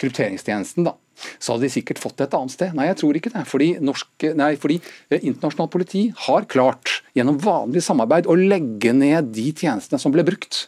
[0.00, 0.96] krypteringstjenesten, da,
[1.38, 2.76] så hadde de sikkert fått det et annet sted.
[2.76, 3.44] Nei, jeg tror ikke det.
[3.48, 4.26] Fordi, norsk,
[4.62, 10.14] fordi eh, internasjonalt politi har klart, gjennom vanlig samarbeid, å legge ned de tjenestene som
[10.14, 10.66] ble brukt.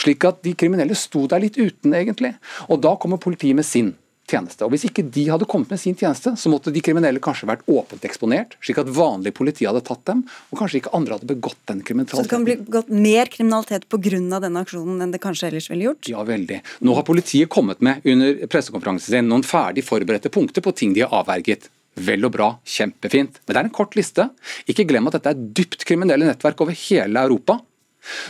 [0.00, 2.34] Slik at de kriminelle sto der litt uten, egentlig.
[2.68, 3.94] Og da kommer politiet med sin
[4.30, 4.64] tjeneste.
[4.64, 7.64] Og Hvis ikke de hadde kommet med sin tjeneste, så måtte de kriminelle kanskje vært
[7.70, 11.60] åpent eksponert, slik at vanlig politi hadde tatt dem, og kanskje ikke andre hadde begått
[11.70, 12.24] den kriminaliteten.
[12.24, 14.40] Så det kan bli begått mer kriminalitet pga.
[14.40, 16.08] denne aksjonen enn det kanskje ellers ville gjort?
[16.08, 16.60] Ja, veldig.
[16.80, 21.04] Nå har politiet kommet med under pressekonferansen sin noen ferdig forberedte punkter på ting de
[21.04, 21.68] har avverget.
[21.94, 23.38] Vel og bra, kjempefint.
[23.46, 24.26] Men det er en kort liste.
[24.66, 27.60] Ikke glem at dette er dypt kriminelle nettverk over hele Europa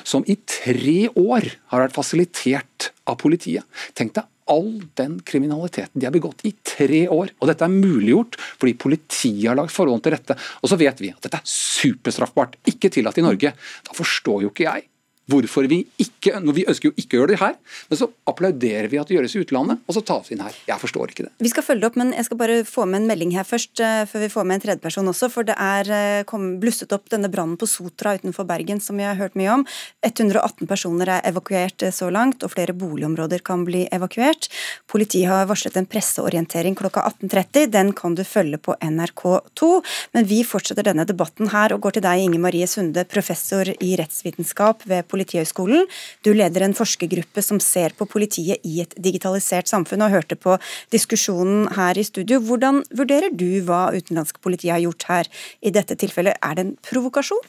[0.06, 3.66] som i tre år har vært fasilitert av politiet.
[3.96, 7.32] Tenk deg all den kriminaliteten de har begått i tre år.
[7.40, 10.38] Og dette er muliggjort fordi politiet har lagt forholdene til rette.
[10.62, 13.54] Og så vet vi at dette er superstraffbart, ikke tillatt i Norge.
[13.54, 14.88] Da forstår jo ikke jeg
[15.30, 17.56] hvorfor vi ikke Vi ønsker jo ikke å gjøre det her,
[17.90, 20.56] men så applauderer vi at det gjøres i utlandet, og så tas det inn her.
[20.68, 21.32] Jeg forstår ikke det.
[21.44, 24.04] Vi skal følge opp, men jeg skal bare få med en melding her først, eh,
[24.08, 25.28] før vi får med en tredjeperson også.
[25.32, 29.06] For det er eh, kom, blusset opp denne brannen på Sotra utenfor Bergen som vi
[29.06, 29.66] har hørt mye om.
[30.06, 34.48] 118 personer er evakuert eh, så langt, og flere boligområder kan bli evakuert.
[34.90, 37.68] Politiet har varslet en presseorientering klokka 18.30.
[37.74, 39.70] Den kan du følge på NRK2.
[40.16, 43.94] Men vi fortsetter denne debatten her og går til deg, Inge Marie Sunde, professor i
[44.00, 45.86] rettsvitenskap ved Politihøgskolen.
[46.26, 50.58] Du leder en forskergruppe som ser på politiet i et digitalisert samfunn, og hørte på
[50.94, 52.40] diskusjonen her i studio.
[52.42, 55.30] Hvordan vurderer du hva utenlandske politi har gjort her
[55.62, 56.40] i dette tilfellet?
[56.42, 57.46] Er det en provokasjon?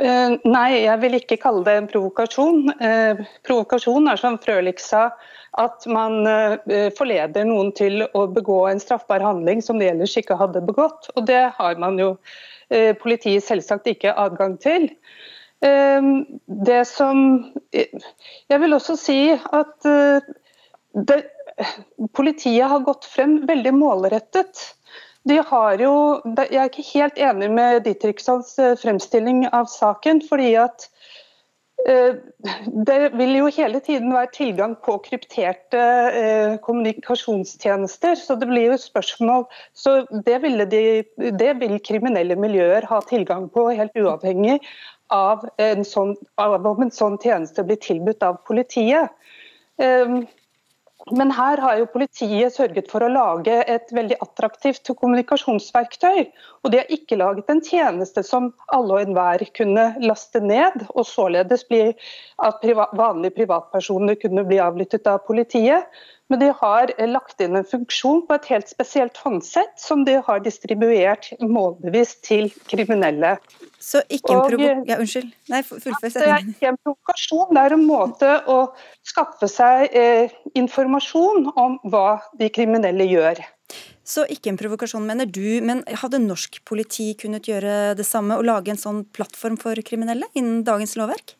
[0.00, 2.70] Uh, nei, jeg vil ikke kalle det en provokasjon.
[2.80, 5.10] Uh, provokasjon er som Frølich sa,
[5.60, 10.38] at man uh, forleder noen til å begå en straffbar handling som de ellers ikke
[10.40, 11.10] hadde begått.
[11.16, 12.14] Og det har man jo
[13.02, 14.84] politiet selvsagt ikke adgang til.
[15.60, 20.28] Ehm, det som Jeg vil også si at eh,
[20.94, 21.22] det,
[22.16, 24.62] politiet har gått frem veldig målrettet.
[25.28, 25.92] De har jo,
[26.38, 30.22] jeg er ikke helt enig med Ditrikssons fremstilling av saken.
[30.28, 30.88] fordi at
[31.88, 32.14] Eh,
[32.86, 35.80] det vil jo hele tiden være tilgang på krypterte
[36.20, 38.18] eh, kommunikasjonstjenester.
[38.20, 40.40] Så det blir jo spørsmål så det,
[40.72, 40.82] de,
[41.16, 44.58] det, vil kriminelle miljøer ha tilgang på, helt uavhengig
[45.14, 45.46] av,
[45.86, 49.10] sånn, av om en sånn tjeneste blir tilbudt av politiet.
[49.80, 50.20] Eh,
[51.16, 56.26] men her har jo politiet sørget for å lage et veldig attraktivt kommunikasjonsverktøy.
[56.62, 61.08] Og de har ikke laget en tjeneste som alle og enhver kunne laste ned, og
[61.08, 61.82] således bli
[62.44, 62.66] at
[62.98, 65.88] vanlige privatpersoner kunne bli avlyttet av politiet.
[66.30, 70.42] Men de har lagt inn en funksjon på et helt spesielt håndsett, som de har
[70.44, 73.34] distribuert målbevisst til kriminelle.
[73.82, 74.68] Så ikke en provo...
[74.86, 75.32] Ja, unnskyld.
[75.50, 78.58] Nei, fullfør Det er ikke en provokasjon, det er en måte å
[79.06, 83.42] skaffe seg eh, informasjon om hva de kriminelle gjør.
[84.06, 85.60] Så ikke en provokasjon, mener du.
[85.66, 90.30] Men hadde norsk politi kunnet gjøre det samme og lage en sånn plattform for kriminelle
[90.34, 91.36] innen dagens lovverk?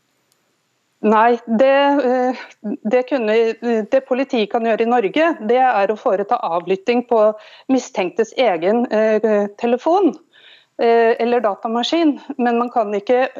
[1.01, 2.41] Nei, det, eh,
[2.93, 3.35] det, kunne,
[3.89, 7.23] det, politiet kan gjøre i Norge, det er å foreta avlytting på
[7.73, 10.11] mistenktes egen eh, telefon
[10.77, 12.19] eh, eller datamaskin.
[12.37, 13.31] Men man kan ikke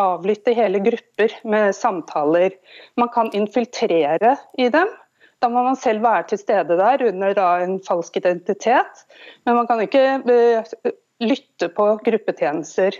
[0.00, 2.56] avlytte hele grupper med samtaler.
[2.96, 4.88] Man kan infiltrere i dem.
[5.44, 9.04] Da må man selv være til stede der under en falsk identitet.
[9.44, 10.22] Men man kan ikke
[11.20, 12.96] lytte på gruppetjenester.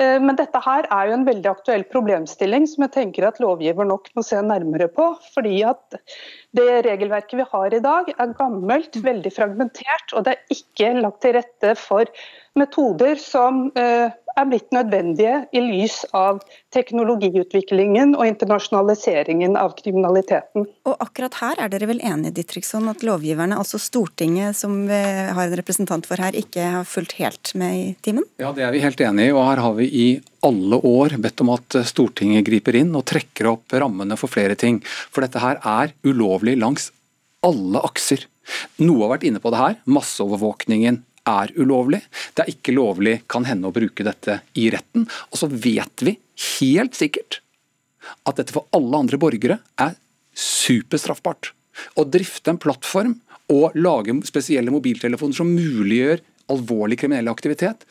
[0.00, 3.88] Eh, men dette her er jo en veldig aktuell problemstilling som jeg tenker at lovgiver
[3.88, 5.12] nok må se nærmere på.
[5.34, 6.00] fordi at
[6.56, 11.22] det regelverket vi har i dag er gammelt, veldig fragmentert, og det er ikke lagt
[11.24, 12.10] til rette for
[12.58, 16.40] metoder som eh, er blitt nødvendige i lys av
[16.74, 20.66] teknologiutviklingen og internasjonaliseringen av kriminaliteten.
[20.88, 25.44] Og akkurat her er dere vel enige Dittriksson, at lovgiverne, altså Stortinget som vi har
[25.46, 28.26] en representant for her, ikke har fulgt helt med i timen?
[28.42, 29.34] Ja, det er vi helt enig i.
[29.34, 30.08] og her har vi i
[30.46, 34.80] alle år bedt om at Stortinget griper inn og trekker opp rammene for flere ting.
[35.12, 36.90] For dette her er ulovlig langs
[37.46, 38.26] alle akser.
[38.82, 39.78] Noe har vært inne på det her.
[39.90, 41.00] Masseovervåkningen
[41.30, 42.00] er ulovlig.
[42.34, 45.06] Det er ikke lovlig kan hende å bruke dette i retten.
[45.30, 46.16] Og så vet vi
[46.60, 47.40] helt sikkert
[48.28, 49.96] at dette for alle andre borgere er
[50.36, 51.52] superstraffbart.
[52.00, 53.18] Å drifte en plattform
[53.50, 57.84] og lage spesielle mobiltelefoner som muliggjør alvorlig kriminell aktivitet,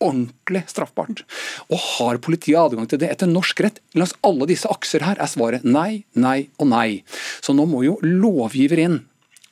[0.00, 1.24] ordentlig straffbart.
[1.72, 5.30] Og Har politiet adgang til det etter norsk rett langs alle disse akser her, er
[5.30, 7.02] svaret nei, nei og nei.
[7.42, 9.00] Så nå må jo lovgiver inn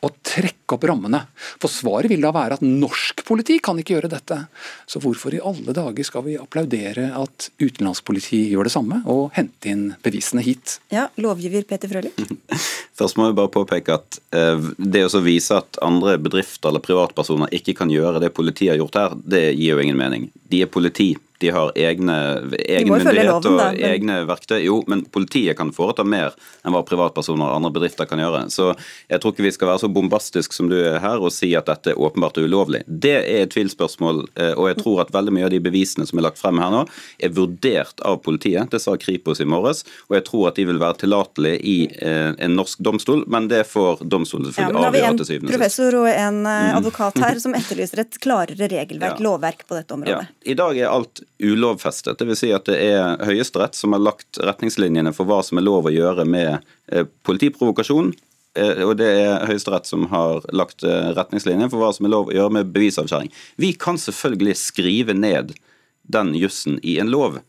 [0.05, 1.23] å trekke opp rammene.
[1.63, 4.39] For svaret vil da være at norsk politi kan ikke gjøre dette.
[4.89, 9.73] Så hvorfor i alle dager skal vi applaudere at utenlandspoliti gjør det samme, og hente
[9.73, 10.79] inn bevisene hit?
[10.93, 12.17] Ja, lovgiver Peter Frølich.
[12.99, 17.53] Først må vi bare påpeke at eh, det å vise at andre bedrifter eller privatpersoner
[17.57, 20.31] ikke kan gjøre det politiet har gjort her, det gir jo ingen mening.
[20.49, 21.15] De er politi.
[21.43, 22.17] De har egne,
[22.59, 23.81] egen myndighet loven, og men...
[23.91, 24.59] egne verktøy.
[24.65, 28.47] Jo, men politiet kan foreta mer enn hva privatpersoner og andre bedrifter kan gjøre.
[28.53, 28.73] Så
[29.11, 31.69] jeg tror ikke vi skal være så bombastisk som du er her og si at
[31.71, 32.83] dette er åpenbart ulovlig.
[32.87, 36.21] Det er et tvilsspørsmål, eh, og jeg tror at veldig mye av de bevisene som
[36.21, 36.85] er lagt frem her nå,
[37.19, 38.71] er vurdert av politiet.
[38.73, 42.33] Det sa Kripos i morges, og jeg tror at de vil være tillatelige i eh,
[42.33, 45.61] en norsk domstol, men det får domstolen selvfølgelig ja, avgjøre til syvende og sist.
[45.61, 46.79] Professor og en eh, mm.
[46.81, 49.27] advokat her som etterlyser et klarere regelverk, ja.
[49.29, 50.27] lovverk, på dette området.
[50.27, 50.53] Ja.
[50.53, 52.19] I dag er alt ulovfestet.
[52.19, 52.39] Dvs.
[52.41, 55.95] Si at det er Høyesterett som har lagt retningslinjene for hva som er lov å
[55.95, 56.59] gjøre med
[56.93, 58.13] eh, politiprovokasjon.
[58.57, 62.31] Eh, og det er Høyesterett som har lagt eh, retningslinjene for hva som er lov
[62.31, 63.33] å gjøre med bevisavskjæring.
[63.61, 65.53] Vi kan selvfølgelig skrive ned
[66.07, 67.41] den jussen i en lov.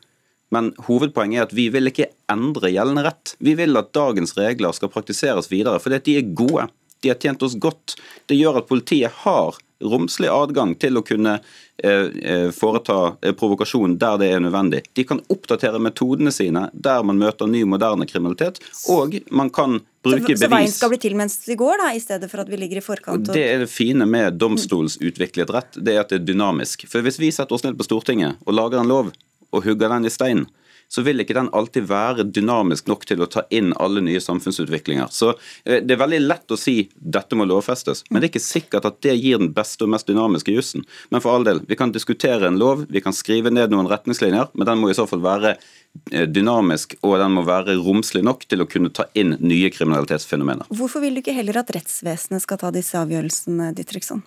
[0.53, 3.35] Men hovedpoenget er at vi vil ikke endre gjeldende rett.
[3.43, 6.67] Vi vil at dagens regler skal praktiseres videre, fordi de er gode.
[7.03, 7.97] De har tjent oss godt.
[8.27, 13.97] Det gjør at politiet har romslig adgang til å kunne eh, eh, foreta eh, provokasjon
[14.01, 14.83] der det er nødvendig.
[14.97, 18.61] De kan oppdatere metodene sine der man møter ny, moderne kriminalitet,
[18.93, 20.41] og man kan bruke bevis.
[20.41, 22.81] Så veien skal bli til mens vi går, da, i stedet for at vi ligger
[22.81, 23.29] i forkant?
[23.29, 23.37] Og...
[23.37, 26.87] Det er det fine med domstolsutviklet rett, det er at det er dynamisk.
[26.89, 29.13] For Hvis vi setter oss ned på Stortinget og lager en lov,
[29.55, 30.47] og hugger den i stein,
[30.87, 35.11] så vil ikke den alltid være dynamisk nok til å ta inn alle nye samfunnsutviklinger.
[35.11, 35.33] Så
[35.65, 38.87] eh, Det er veldig lett å si dette må lovfestes, men det er ikke sikkert
[38.87, 40.85] at det gir den beste og mest dynamiske jussen.
[41.11, 44.53] Men for all del, vi kan diskutere en lov, vi kan skrive ned noen retningslinjer,
[44.53, 48.47] men den må i så fall være eh, dynamisk og den må være romslig nok
[48.47, 50.71] til å kunne ta inn nye kriminalitetsfenomener.
[50.71, 54.23] Hvorfor vil du ikke heller at rettsvesenet skal ta disse avgjørelsene, Dittriksson?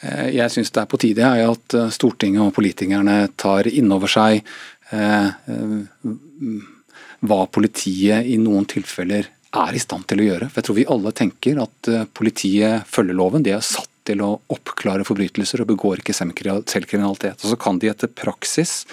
[0.00, 4.44] Eh, jeg syns det er på tide at Stortinget og politikerne tar inn over seg
[7.20, 10.48] hva politiet i noen tilfeller er i stand til å gjøre.
[10.48, 13.44] For jeg tror vi alle tenker at eh, politiet følger loven.
[13.46, 17.42] De er satt til å oppklare forbrytelser og begår ikke selvkriminalitet.
[17.42, 18.84] Og så kan de etter praksis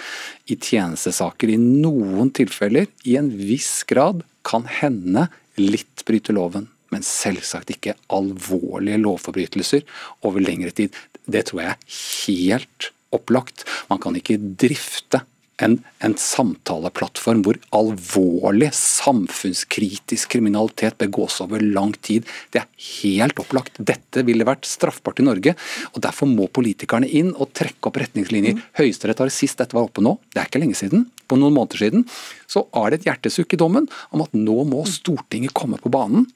[0.50, 6.68] i tjenestesaker i noen tilfeller i en viss grad kan hende litt bryte loven.
[6.92, 9.84] Men selvsagt ikke alvorlige lovforbrytelser
[10.28, 10.94] over lengre tid.
[11.28, 13.64] Det tror jeg er helt opplagt.
[13.90, 15.22] Man kan ikke drifte
[15.64, 22.26] en, en, samtaleplattform hvor alvorlig samfunnskritisk kriminalitet begås over lang tid.
[22.54, 22.68] Det er
[23.02, 23.78] helt opplagt.
[23.78, 25.54] Dette ville vært straffbart i Norge.
[25.92, 28.58] og Derfor må politikerne inn og trekke opp retningslinjer.
[28.58, 28.64] Mm.
[28.78, 31.82] Høyesterett har sist dette var oppe nå, det er ikke lenge siden, på noen måneder
[31.82, 32.04] siden,
[32.48, 36.28] så er det et hjertesukk i dommen om at nå må Stortinget komme på banen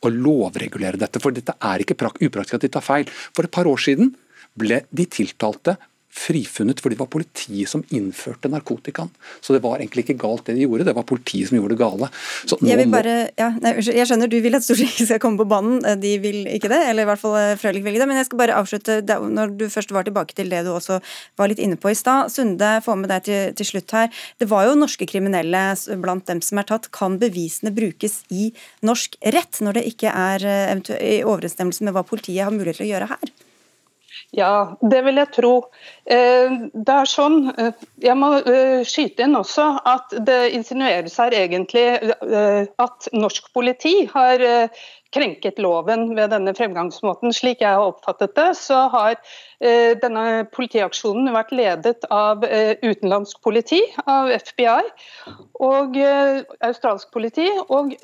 [0.00, 1.20] og lovregulere dette.
[1.20, 3.08] For dette er ikke upraktisk at de tar feil.
[3.36, 4.14] For et par år siden
[4.58, 5.76] ble de tiltalte
[6.10, 9.10] frifunnet fordi det var politiet som innførte narkotikaen.
[9.40, 11.80] Så det var egentlig ikke galt det de gjorde, det var politiet som gjorde det
[11.80, 12.10] gale.
[12.66, 15.78] jeg, vil bare, ja, nei, jeg skjønner du vil at Stortinget skal komme på banen,
[15.86, 16.80] eh, de vil ikke det.
[16.90, 18.10] Eller i hvert fall eh, Frølich vil ikke det.
[18.10, 20.98] Men jeg skal bare avslutte når du først var tilbake til det du også
[21.40, 22.32] var litt inne på i stad.
[22.34, 24.10] Sunde, få med deg til, til slutt her.
[24.42, 25.62] Det var jo norske kriminelle
[26.02, 26.90] blant dem som er tatt.
[26.94, 28.50] Kan bevisene brukes i
[28.86, 32.90] norsk rett når det ikke er eh, i overensstemmelse med hva politiet har mulighet til
[32.90, 33.32] å gjøre her?
[34.30, 35.54] Ja, det vil jeg tro.
[36.06, 41.34] Eh, det er sånn, eh, Jeg må eh, skyte inn også at det insinueres her
[41.34, 44.42] egentlig at norsk politi har
[45.10, 47.34] krenket loven ved denne fremgangsmåten.
[47.34, 49.16] Slik jeg har oppfattet det, så har
[49.60, 54.86] denne politiaksjonen vært ledet av utenlandsk politi, av FBI
[55.66, 57.50] og australsk politi.
[57.68, 57.96] og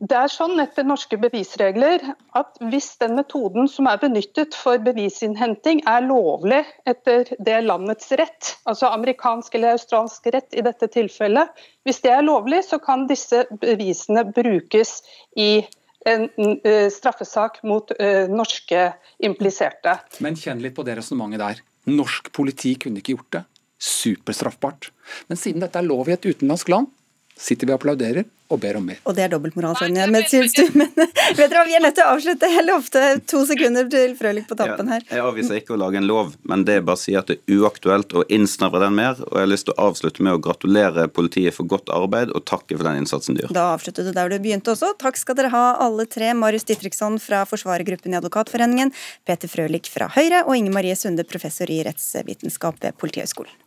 [0.00, 2.02] det er sånn etter norske bevisregler
[2.38, 8.54] at hvis den metoden som er benyttet for bevisinnhenting er lovlig etter det landets rett,
[8.64, 11.52] altså amerikansk eller australsk rett i dette tilfellet,
[11.84, 15.00] hvis det er lovlig, så kan disse bevisene brukes
[15.36, 15.62] i
[16.08, 18.88] en uh, straffesak mot uh, norske
[19.22, 19.98] impliserte.
[20.24, 21.62] Men kjenn litt på det resonnementet der.
[21.92, 23.44] Norsk politi kunne ikke gjort det.
[23.82, 24.90] Superstraffbart.
[25.28, 26.90] Men siden dette er lov i et utenlandsk land,
[27.38, 28.98] sitter vi og applauderer og ber om mer.
[29.08, 30.12] Og det er dobbeltmoral, skjønner jeg.
[30.12, 30.90] Men, synes du, men
[31.38, 32.50] vet dere vi er nødt til å avslutte.
[32.52, 35.04] heller ofte to sekunder til Frølich på tampen her.
[35.08, 37.30] Ja, jeg avviser ikke å lage en lov, men det er bare å si at
[37.30, 39.16] det er uaktuelt å innsnevre den mer.
[39.30, 42.44] Og jeg har lyst til å avslutte med å gratulere politiet for godt arbeid og
[42.48, 43.56] takke for den innsatsen de gjør.
[43.56, 44.92] Da avslutter du der du begynte også.
[45.00, 46.34] Takk skal dere ha alle tre.
[46.36, 48.92] Marius Ditriksson fra Forsvarergruppen i Advokatforeningen,
[49.28, 53.61] Peter Frølich fra Høyre og Inger Marie Sunde, professor i rettsvitenskap ved Politihøgskolen.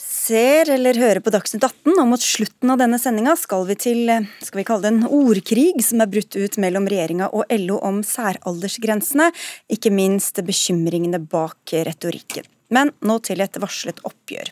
[0.00, 4.12] Ser eller hører på Dagsnytt 18, og mot slutten av denne sendinga skal vi til
[4.44, 8.02] skal vi kalle det en ordkrig som er brutt ut mellom regjeringa og LO om
[8.06, 9.30] særaldersgrensene,
[9.72, 12.48] ikke minst bekymringene bak retorikken.
[12.74, 14.50] Men nå til et varslet oppgjør.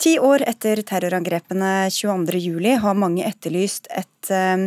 [0.00, 4.66] Ti år etter terrorangrepene 22.07 har mange etterlyst et eh,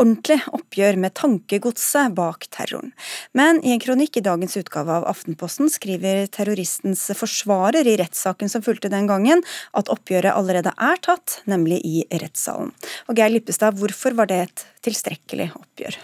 [0.00, 2.92] ordentlig oppgjør med tankegodset bak terroren.
[3.36, 8.64] Men i en kronikk i dagens utgave av Aftenposten skriver terroristens forsvarer i rettssaken som
[8.64, 9.42] fulgte den gangen,
[9.74, 12.74] at oppgjøret allerede er tatt, nemlig i rettssalen.
[13.08, 15.98] Og Geir Lippestad, hvorfor var det et tilstrekkelig oppgjør?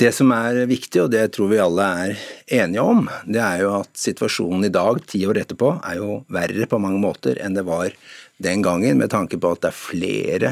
[0.00, 2.20] Det som er viktig, og det tror vi alle er
[2.62, 6.68] enige om, det er jo at situasjonen i dag, ti år etterpå, er jo verre
[6.68, 7.92] på mange måter enn det var
[8.42, 10.50] den gangen, med tanke på at det er flere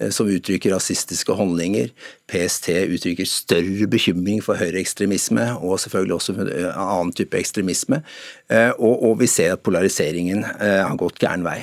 [0.00, 1.92] eh, som uttrykker rasistiske holdninger.
[2.28, 8.02] PST uttrykker større bekymring for høyreekstremisme, og selvfølgelig også eh, annen type ekstremisme.
[8.50, 11.62] Eh, og, og vi ser at polariseringen har gått gæren vei.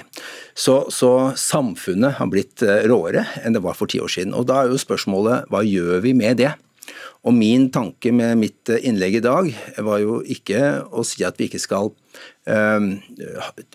[0.58, 4.34] Så, så, samfunnet har blitt råere enn det var for ti år siden.
[4.34, 6.56] Og da er jo spørsmålet hva gjør vi med det?
[7.28, 9.50] Og min tanke med mitt eh, innlegg i dag
[9.84, 10.62] var jo ikke
[10.96, 12.86] å si at vi ikke skal uh,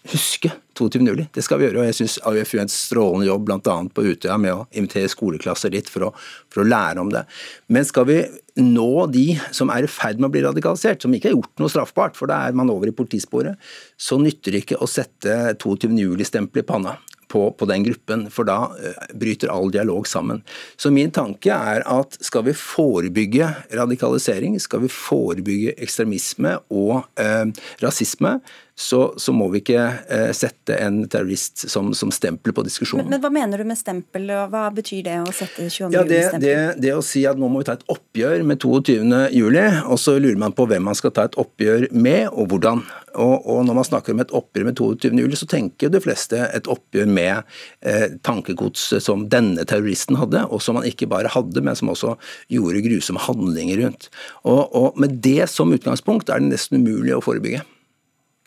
[0.08, 1.26] huske 22.07.
[1.36, 1.82] Det skal vi gjøre.
[1.82, 3.76] og Jeg syns AUF gjør en strålende jobb bl.a.
[3.92, 6.10] på Utøya med å invitere skoleklasser dit for å,
[6.52, 7.26] for å, lære om det.
[7.68, 8.18] Men skal vi
[8.62, 11.72] nå de som er i ferd med å bli radikalisert, som ikke har gjort noe
[11.72, 13.60] straffbart, for da er man over i politisporet,
[14.00, 16.96] så nytter det ikke å sette 22.07-stempelet i panna
[17.32, 20.42] på, på, den gruppen, for da uh, bryter all dialog sammen.
[20.76, 27.48] Så min tanke er at skal vi forebygge radikalisering, skal vi forebygge ekstremisme og eh,
[27.82, 28.36] rasisme,
[28.82, 33.06] så, så, må vi ikke eh, sette en terrorist som, som, stempel på diskusjonen.
[33.06, 35.92] Men, men, Hva mener du med stempel, og hva betyr det å sette 22.
[35.94, 36.46] Ja, det, stempel?
[36.48, 38.98] Det, det, å si at nå må vi ta et oppgjør med 22.
[39.36, 42.82] juli, og så lurer man på hvem man skal ta et oppgjør med, og hvordan.
[43.12, 45.12] Og, og når man snakker om et oppgjør med 22.
[45.22, 47.42] juli, så tenker de fleste et oppgjør med
[47.86, 52.16] eh, tankegodset som denne terroristen hadde, og som han ikke bare hadde, men som også
[52.52, 54.10] gjorde grusomme handlinger rundt.
[54.42, 57.62] Og, og med det som utgangspunkt er det nesten umulig å forebygge.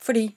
[0.05, 0.27] Fordi?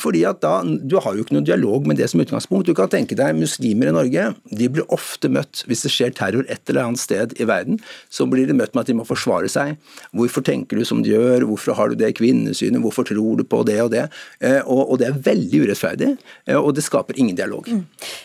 [0.00, 2.66] Fordi at da, Du har jo ikke noen dialog med det som utgangspunkt.
[2.66, 6.46] Du kan tenke deg Muslimer i Norge de blir ofte møtt, hvis det skjer terror
[6.50, 7.78] et eller annet sted i verden,
[8.12, 9.76] så blir de møtt med at de må forsvare seg.
[10.16, 13.62] Hvorfor tenker du som du gjør, hvorfor har du det kvinnesynet, hvorfor tror du på
[13.68, 14.06] det og det?
[14.40, 16.12] Eh, og, og det er veldig urettferdig,
[16.48, 17.68] eh, og det skaper ingen dialog.
[17.68, 17.84] Mm.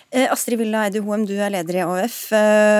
[0.09, 2.19] Eh, Astrid Villa Eide Hoem, du er leder i AUF,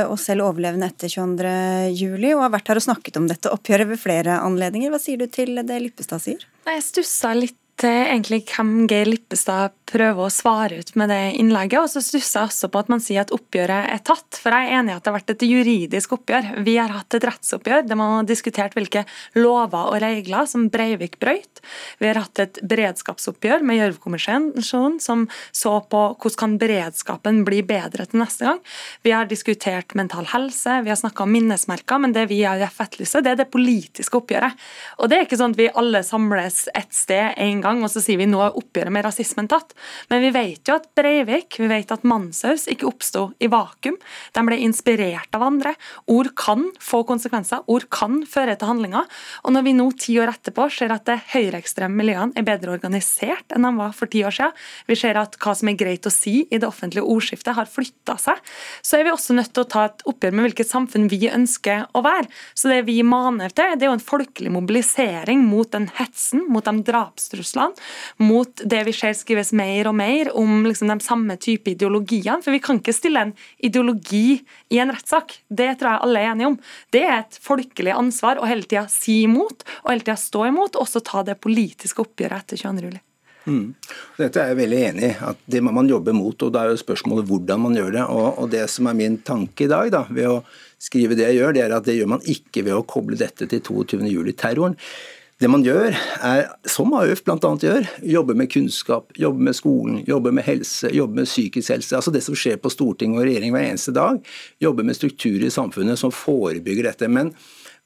[0.10, 4.02] og selv overlevende etter 22.07, og har vært her og snakket om dette oppgjøret ved
[4.02, 4.94] flere anledninger.
[4.94, 6.46] Hva sier du til det Lippestad sier?
[6.70, 11.82] Jeg stussa litt egentlig hvem Geir Lippestad prøver å svare ut med det innlegget.
[11.82, 14.40] Og så stusser jeg også på at man sier at oppgjøret er tatt.
[14.42, 16.50] For jeg er enig i at det har vært et juridisk oppgjør.
[16.66, 19.06] Vi har hatt et rettsoppgjør der man har diskutert hvilke
[19.38, 21.62] lover og regler som Breivik brøyt.
[22.02, 28.06] Vi har hatt et beredskapsoppgjør med Gjørv-kommisjonen som så på hvordan kan beredskapen bli bedre
[28.08, 28.60] til neste gang.
[29.04, 33.24] Vi har diskutert mental helse, vi har snakka om minnesmerker, men det vi har etterlyser,
[33.26, 34.56] det er det politiske oppgjøret.
[35.00, 37.92] Og det er ikke sånn at vi alle samles et sted en gang gang, og
[37.94, 39.76] så sier vi nå er oppgjøret med rasismen tatt.
[40.12, 43.98] Men vi vet jo at Breivik, vi vet at Manshaus ikke oppsto i vakuum.
[44.36, 45.76] De ble inspirert av andre.
[46.12, 49.08] Ord kan få konsekvenser, ord kan føre til handlinger.
[49.46, 53.56] Og når vi nå ti år etterpå ser at det høyreekstreme miljøene er bedre organisert
[53.56, 54.56] enn de var for ti år siden,
[54.90, 58.16] vi ser at hva som er greit å si i det offentlige ordskiftet har flytta
[58.22, 58.40] seg,
[58.86, 61.88] så er vi også nødt til å ta et oppgjør med hvilket samfunn vi ønsker
[61.94, 62.30] å være.
[62.58, 66.66] Så det vi maner til, det er jo en folkelig mobilisering mot den hetsen, mot
[66.66, 67.74] de drapstruslene Russland,
[68.18, 72.42] mot det vi ser skrives mer og mer om liksom de samme type ideologiene.
[72.44, 75.42] For vi kan ikke stille en ideologi i en rettssak.
[75.50, 76.58] Det tror jeg alle er enige om.
[76.92, 80.76] Det er et folkelig ansvar å hele tida si imot, og hele tida stå imot,
[80.76, 82.90] og også ta det politiske oppgjøret etter 22.
[82.90, 83.04] juli.
[83.50, 83.70] Mm.
[84.20, 85.14] Dette er jeg veldig enig i.
[85.26, 86.36] at Det må man jobbe mot.
[86.44, 88.04] og Da er jo spørsmålet hvordan man gjør det.
[88.14, 90.42] Og, og Det som er min tanke i dag, da, ved å
[90.80, 93.48] skrive det jeg gjør, det er at det gjør man ikke ved å koble dette
[93.50, 94.78] til 22.07-terroren.
[95.40, 95.96] Det man gjør,
[96.28, 97.50] er, som AUF bl.a.
[97.64, 101.94] gjør, jobbe med kunnskap, jobbe med skolen, jobbe med helse, jobbe med psykisk helse.
[101.96, 104.20] Altså det som skjer på storting og regjering hver eneste dag.
[104.60, 107.08] Jobbe med strukturer i samfunnet som forebygger dette.
[107.08, 107.32] Men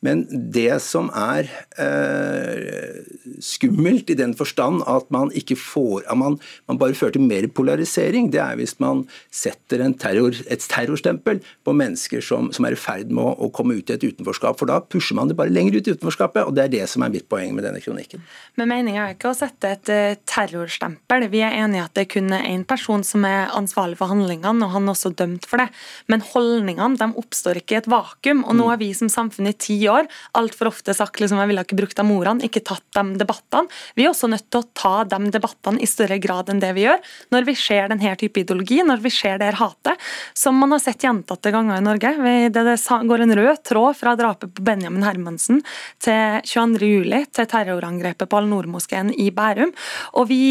[0.04, 1.48] men det som er
[1.80, 3.04] eh,
[3.44, 6.36] skummelt i den forstand at man ikke får at man,
[6.68, 11.76] man, bare fører til mer polarisering, det er hvis man setter terror, et terrorstempel på
[11.76, 14.60] mennesker som, som er i ferd med å, å, komme ut i et utenforskap.
[14.60, 17.06] For da pusher man det bare lenger ut i utenforskapet, og det er det som
[17.06, 18.24] er mitt poeng med denne kronikken.
[18.60, 21.28] Men meninga er ikke å sette et uh, terrorstempel.
[21.32, 24.68] Vi er enige i at det kun er én person som er ansvarlig for handlingene,
[24.68, 25.70] og han er også dømt for det.
[26.12, 28.44] Men holdningene de oppstår ikke i et vakuum.
[28.44, 31.52] og nå er vi som samfunn i ti år år altfor ofte sagt liksom, jeg
[31.52, 33.70] ville ikke brukt av ordene, ikke tatt de debattene.
[33.98, 36.86] Vi er også nødt til å ta de debattene i større grad enn det vi
[36.88, 37.02] gjør
[37.34, 40.02] når vi ser denne type ideologi, når vi ser det her hatet,
[40.38, 42.14] som man har sett gjentatte ganger i Norge.
[42.54, 42.76] Det,
[43.10, 45.64] går en rød tråd fra drapet på Benjamin Hermansen
[46.04, 47.32] til 22.07.
[47.34, 49.74] til terrorangrepet på Al-Noor-moskeen i Bærum.
[50.20, 50.44] Og vi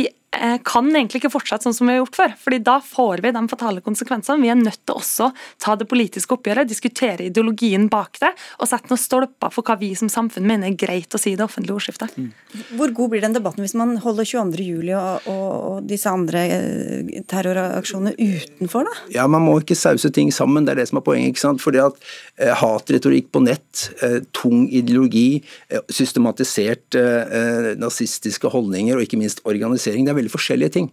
[0.65, 2.35] kan egentlig ikke fortsette sånn som vi har gjort før.
[2.41, 4.41] fordi Da får vi de fatale konsekvensene.
[4.43, 5.31] Vi er nødt til også
[5.61, 9.93] ta det politiske oppgjøret, diskutere ideologien bak det, og sette noen stolper for hva vi
[9.99, 12.17] som samfunn mener er greit å si i det offentlige ordskiftet.
[12.17, 12.31] Mm.
[12.79, 17.13] Hvor god blir den debatten hvis man holder 22.07 og, og, og disse andre eh,
[17.31, 19.07] terroraksjonene utenfor, da?
[19.15, 21.33] Ja, Man må ikke sause ting sammen, det er det som er poenget.
[21.33, 21.63] ikke sant?
[21.63, 21.99] Fordi at
[22.39, 29.43] eh, Hatretorikk på nett, eh, tung ideologi, eh, systematisert eh, nazistiske holdninger og ikke minst
[29.49, 30.07] organisering.
[30.07, 30.89] det er veldig forskjellige ting.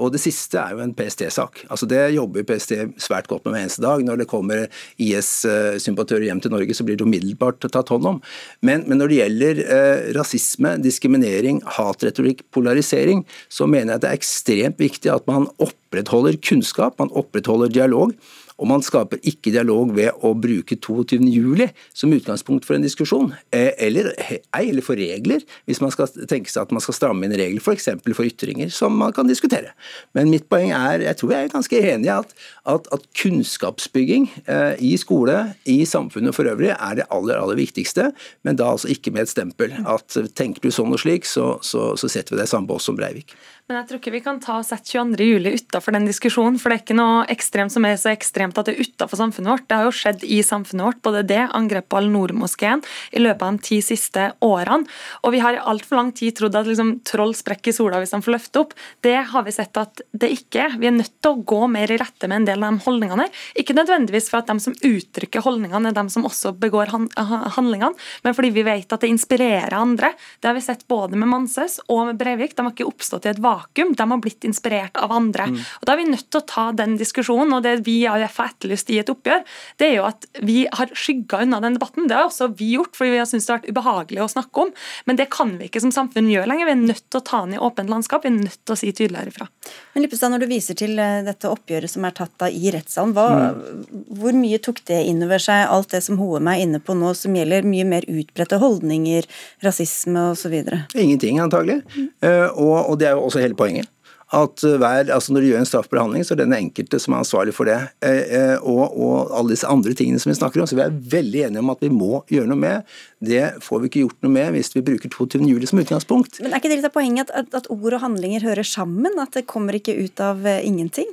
[0.00, 1.64] Og det siste er jo en PST-sak.
[1.70, 4.02] Altså Det jobber PST svært godt med hver eneste dag.
[4.04, 4.66] Når det kommer
[4.98, 8.20] IS-sympatører hjem til Norge, så blir det umiddelbart tatt hånd om.
[8.62, 14.10] Men, men når det gjelder eh, rasisme, diskriminering, hatretorikk, polarisering, så mener jeg at det
[14.10, 18.14] er ekstremt viktig at man opprettholder kunnskap, man opprettholder dialog.
[18.60, 23.72] Og man skaper ikke dialog ved å bruke 22.07 som utgangspunkt for en diskusjon, eh,
[23.80, 24.12] eller
[24.54, 27.88] eller for regler, hvis man skal tenke seg at man skal stramme inn regler f.eks.
[28.04, 29.72] For, for ytringer, som man kan diskutere.
[30.16, 32.34] Men mitt poeng er, jeg tror jeg er ganske enig i at,
[32.68, 35.36] at, at, kunnskapsbygging eh, i skole,
[35.68, 38.10] i samfunnet for øvrig, er det aller, aller viktigste,
[38.46, 39.74] men da altså ikke med et stempel.
[39.88, 42.88] At tenker du sånn og slik, så, så, så setter vi deg i samme bås
[42.88, 43.34] som Breivik.
[43.70, 46.80] Men jeg tror ikke vi kan ta og sette 22.07 utafor den diskusjonen, for det
[46.80, 49.66] er ikke noe ekstremt som er så ekstremt at det er utafor samfunnet vårt.
[49.70, 52.82] Det har jo skjedd i samfunnet vårt, både det, angrepet på Al-Noor-moskeen,
[53.14, 54.90] i løpet av de ti siste årene.
[55.22, 58.16] Og vi har i altfor lang tid trodd at liksom, troll sprekker i sola hvis
[58.16, 58.74] de får løfte opp.
[59.06, 60.74] Det har vi sett at det ikke er.
[60.82, 63.28] Vi er nødt til å gå mer i rette med en del av de holdningene.
[63.54, 67.94] Ikke nødvendigvis for at de som uttrykker holdningene, er de som også begår handlingene,
[68.26, 70.10] men fordi vi vet at det inspirerer andre.
[70.42, 72.58] Det har vi sett både med Manses og med Breivik.
[72.58, 75.50] De har ikke oppstått i et vakuum vakuum, de har blitt inspirert av andre.
[75.50, 75.60] Mm.
[75.60, 77.52] Og Da er vi nødt til å ta den diskusjonen.
[77.54, 79.44] og Det vi i AUF har etterlyst i et oppgjør,
[79.78, 82.08] det er jo at vi har skygga unna den debatten.
[82.08, 84.64] Det har også vi gjort, fordi vi har syntes det har vært ubehagelig å snakke
[84.64, 84.72] om.
[85.06, 86.68] Men det kan vi ikke som samfunn gjøre lenger.
[86.70, 88.24] Vi er nødt til å ta den i åpent landskap.
[88.24, 89.48] Vi er nødt til å si tydeligere ifra.
[89.94, 93.14] Men Lippestad, når du viser til eh, dette oppgjøret som er tatt da i rettssalen,
[93.14, 94.14] mm.
[94.20, 97.12] hvor mye tok det inn over seg, alt det som Hoem er inne på nå,
[97.18, 99.26] som gjelder mye mer utbredte holdninger,
[99.64, 100.56] rasisme osv.?
[100.94, 101.80] Ingenting, antagelig.
[101.94, 102.08] Mm.
[102.24, 103.90] Uh, og, og det er jo også hele poenget
[104.30, 107.22] at hver, altså når du gjør en straffbehandling, så er det den enkelte som er
[107.24, 107.78] ansvarlig for det.
[108.06, 110.68] Eh, eh, og, og, alle disse andre tingene som vi snakker om.
[110.70, 112.92] Så vi er veldig enige om at vi må gjøre noe med.
[113.18, 115.42] Det får vi ikke gjort noe med hvis vi bruker 22.
[115.50, 116.38] juli som utgangspunkt.
[116.44, 119.18] Men Er ikke det litt av poenget at, at, ord og handlinger hører sammen?
[119.18, 121.10] At det kommer ikke ut av ingenting?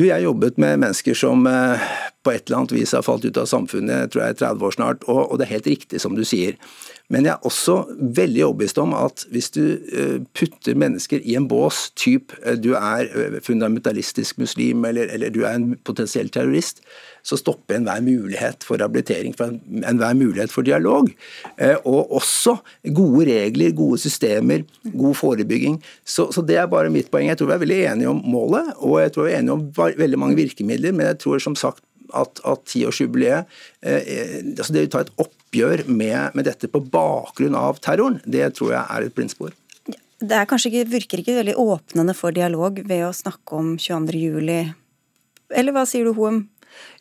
[0.00, 1.80] Jeg jobbet med mennesker som uh,
[2.24, 4.74] på et eller annet vis har falt ut av samfunnet, tror jeg i 30 år
[4.76, 6.56] snart, og, det er helt riktig som du sier.
[7.12, 7.76] Men jeg er også
[8.16, 12.72] veldig overbevist om at hvis du eh, putter mennesker i en bås, typ eh, du
[12.78, 16.80] er eh, fundamentalistisk muslim eller, eller du er en potensiell terrorist,
[17.22, 21.10] så stopper enhver mulighet for rehabilitering, for enhver mulighet for dialog.
[21.84, 22.56] Og også
[22.94, 25.78] gode regler, gode systemer, god forebygging.
[26.04, 27.28] Så, så, det er bare mitt poeng.
[27.30, 29.64] Jeg tror vi er veldig enige om målet, og jeg tror vi er enige om
[30.02, 33.48] veldig mange virkemidler, men jeg tror som sagt at, at tiårsjubileet
[33.80, 38.54] eh, altså Det å ta et oppgjør med, med, dette på bakgrunn av terroren, det
[38.58, 39.54] tror jeg er et blindspor.
[40.22, 44.74] Det ikke, virker ikke veldig åpnende for dialog ved å snakke om 22.07.
[45.52, 46.44] Eller hva sier du, Hoem?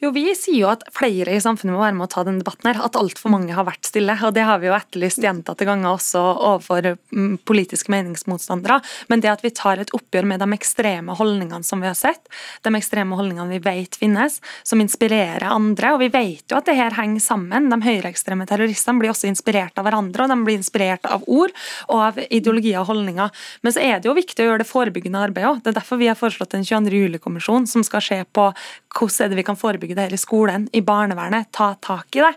[0.01, 2.73] Jo, Vi sier jo at flere i samfunnet må være med å ta denne debatten.
[2.73, 4.17] her, At altfor mange har vært stille.
[4.23, 8.81] og Det har vi jo etterlyst gjentatte ganger også overfor mm, politiske meningsmotstandere.
[9.09, 12.27] Men det at vi tar et oppgjør med de ekstreme holdningene som vi har sett,
[12.63, 15.93] de ekstreme holdningene vi vet finnes, som inspirerer andre.
[15.93, 17.69] Og vi vet jo at det her henger sammen.
[17.69, 21.53] De høyreekstreme terroristene blir også inspirert av hverandre, og de blir inspirert av ord
[21.89, 23.29] og av ideologier og holdninger.
[23.61, 25.61] Men så er det jo viktig å gjøre det forebyggende arbeidet òg.
[25.63, 26.97] Det er derfor vi har foreslått en 22.
[27.05, 28.49] juli-kommisjon som skal se på
[28.91, 32.23] hvordan er det vi kan forebygge det her i skolen, i barnevernet, ta tak i
[32.23, 32.31] det.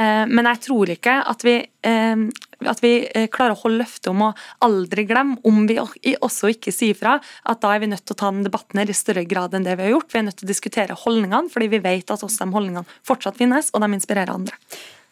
[0.00, 2.24] Eh, men jeg tror ikke at vi, eh,
[2.64, 4.32] at vi eh, klarer å holde løftet om å
[4.64, 8.20] aldri glemme, om vi også ikke sier fra, at da er vi nødt til å
[8.24, 10.12] ta den debatten her i større grad enn det vi har gjort.
[10.12, 13.40] Vi er nødt til å diskutere holdningene, fordi vi vet at også de holdningene fortsatt
[13.40, 14.56] finnes, og de inspirerer andre.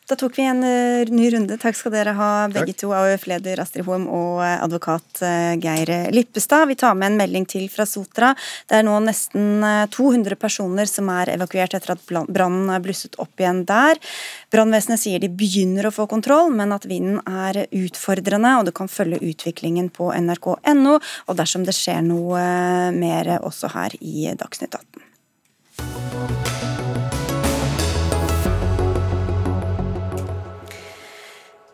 [0.06, 1.56] Da tok vi en uh, ny runde.
[1.58, 2.78] Takk skal dere ha, begge Takk.
[2.84, 2.90] to.
[2.94, 6.68] AUF-leder Astrid Hoem og uh, advokat uh, Geir Lippestad.
[6.70, 8.30] Vi tar med en melding til fra Sotra.
[8.70, 13.42] Det er nå nesten 200 personer som er evakuert etter at brannen er blusset opp
[13.42, 13.98] igjen der.
[14.54, 18.90] Brannvesenet sier de begynner å få kontroll, men at vinden er utfordrende, og du kan
[18.90, 22.46] følge utviklingen på nrk.no, og dersom det skjer noe
[22.94, 26.55] mer også her i Dagsnytt 18.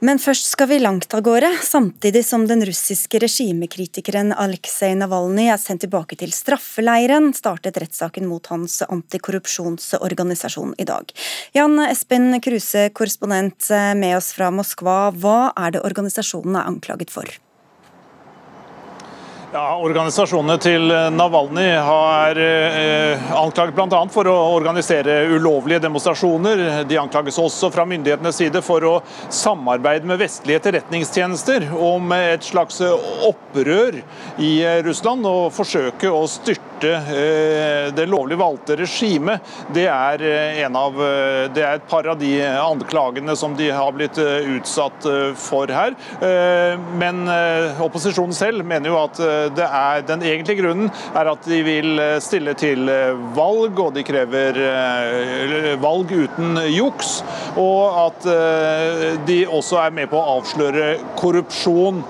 [0.03, 1.47] Men først skal vi langt av gårde.
[1.63, 8.51] Samtidig som den russiske regimekritikeren Aleksej Navalnyj er sendt tilbake til straffeleiren, startet rettssaken mot
[8.51, 11.15] hans antikorrupsjonsorganisasjon i dag.
[11.55, 14.99] Jan Espen Kruse, korrespondent med oss fra Moskva.
[15.15, 17.31] Hva er det organisasjonen er anklaget for?
[19.53, 23.99] Ja, Organisasjonene til Navalny har eh, anklaget bl.a.
[24.09, 26.63] for å organisere ulovlige demonstrasjoner.
[26.89, 28.95] De anklages også fra myndighetenes side for å
[29.29, 32.81] samarbeide med vestlige etterretningstjenester om et slags
[33.29, 34.01] opprør
[34.41, 34.55] i
[34.89, 39.41] Russland og forsøke å styrte eh, det lovlig valgte regimet.
[39.75, 43.93] Det er, eh, av, eh, det er et par av de anklagene som de har
[43.93, 45.07] blitt utsatt
[45.37, 45.95] for her.
[46.99, 47.27] Men
[47.83, 52.87] opposisjonen selv mener jo at er, den egentlige grunnen er at de vil stille til
[53.35, 54.59] valg, og de krever
[55.83, 57.23] valg uten juks.
[57.57, 58.29] Og at
[59.27, 62.03] de også er med på å avsløre korrupsjon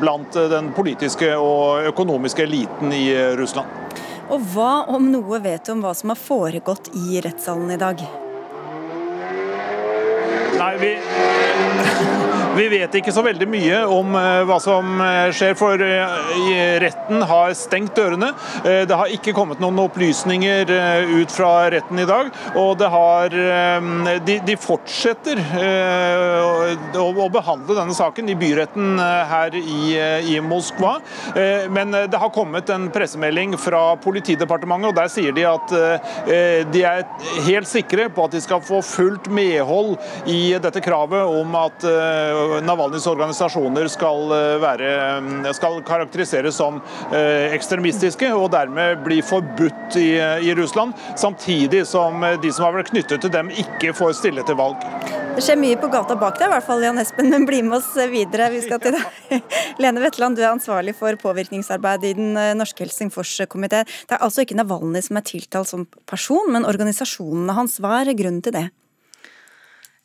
[0.00, 3.88] blant den politiske og økonomiske eliten i Russland.
[4.28, 8.02] Og hva om noe vet du om hva som har foregått i rettssalen i dag?
[10.58, 10.92] Nei, vi
[12.58, 17.22] vi vet ikke så veldig mye om eh, hva som eh, skjer, for eh, retten
[17.28, 18.32] har stengt dørene.
[18.64, 20.70] Det har ikke kommet noen opplysninger
[21.20, 22.30] ut fra retten i dag.
[22.58, 23.34] Og det har
[24.26, 25.40] De, fortsetter
[26.98, 30.96] å behandle denne saken i byretten her i Moskva.
[31.74, 35.74] Men det har kommet en pressemelding fra Politidepartementet, og der sier de at
[36.72, 37.06] de er
[37.48, 39.96] helt sikre på at de skal få fullt medhold
[40.30, 41.88] i dette kravet om at
[42.64, 44.32] Navalnyjs organisasjoner skal,
[44.62, 46.80] være, skal karakteriseres som
[47.12, 53.24] ekstremistiske og dermed bli forbudt i, i Russland, samtidig som de som har vært knyttet
[53.24, 54.84] til dem, ikke får stille til valg.
[55.38, 57.76] Det skjer mye på gata bak deg, i hvert fall, Jan Espen, men bli med
[57.76, 58.48] oss videre.
[58.50, 59.44] Vi skal til deg.
[59.82, 63.84] Lene Wetland, du er ansvarlig for påvirkningsarbeid i Den norske Helsingfors-komité.
[63.86, 67.78] Det er altså ikke Navalny som er tiltalt som person, men organisasjonene hans.
[67.78, 68.64] Hva er grunnen til det?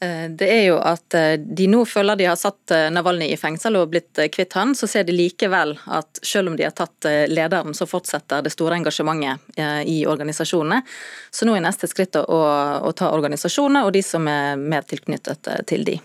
[0.04, 3.40] Eh, det er jo at eh, de nå føler de har satt Navalnyj Navalny i
[3.40, 7.08] fengsel og blitt kvitt han, så ser de likevel at selv om de har tatt
[7.30, 10.82] lederen, så fortsetter det store engasjementet i organisasjonene.
[11.32, 15.50] Så nå er neste skritt å, å ta organisasjonene og de som er mer tilknyttet
[15.70, 15.98] til de.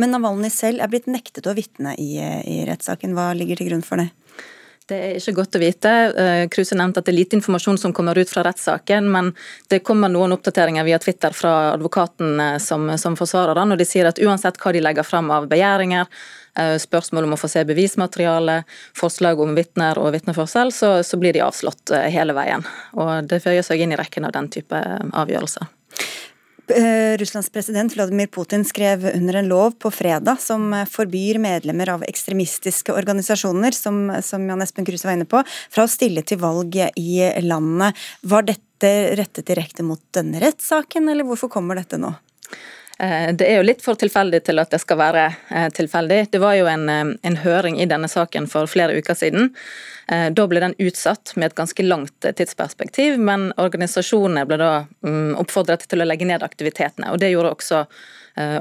[0.00, 3.14] Men Navalny selv er blitt nektet å vitne i, i rettssaken.
[3.14, 4.10] Hva ligger til grunn for det?
[4.84, 5.90] Det er ikke godt å vite.
[6.20, 9.30] Eh, Kruse nevnte at det er lite informasjon som kommer ut fra rettssaken, men
[9.72, 13.86] det kommer noen oppdateringer via Twitter fra advokaten eh, som, som forsvarer den, og de
[13.88, 16.10] sier at uansett hva de legger fram av begjæringer,
[16.60, 18.58] eh, spørsmål om å få se bevismateriale,
[19.00, 22.68] forslag om vitner og vitneførsel, så, så blir de avslått hele veien.
[23.00, 24.84] Og Det føyer seg inn i rekken av den type
[25.16, 25.72] avgjørelser.
[26.68, 32.04] Eh, Russlands president Vladimir Putin skrev under en lov på fredag som forbyr medlemmer av
[32.08, 36.78] ekstremistiske organisasjoner, som, som Jan Espen Kruse var inne på, fra å stille til valg
[36.96, 38.00] i landet.
[38.24, 42.14] Var dette rettet direkte mot denne rettssaken, eller hvorfor kommer dette nå?
[43.04, 46.20] Eh, det er jo litt for tilfeldig til at det skal være eh, tilfeldig.
[46.32, 49.52] Det var jo en, eh, en høring i denne saken for flere uker siden.
[50.04, 55.86] Da ble den utsatt med et ganske langt tidsperspektiv, men organisasjonene ble da mm, oppfordret
[55.88, 57.08] til å legge ned aktivitetene.
[57.08, 57.78] og Det gjorde også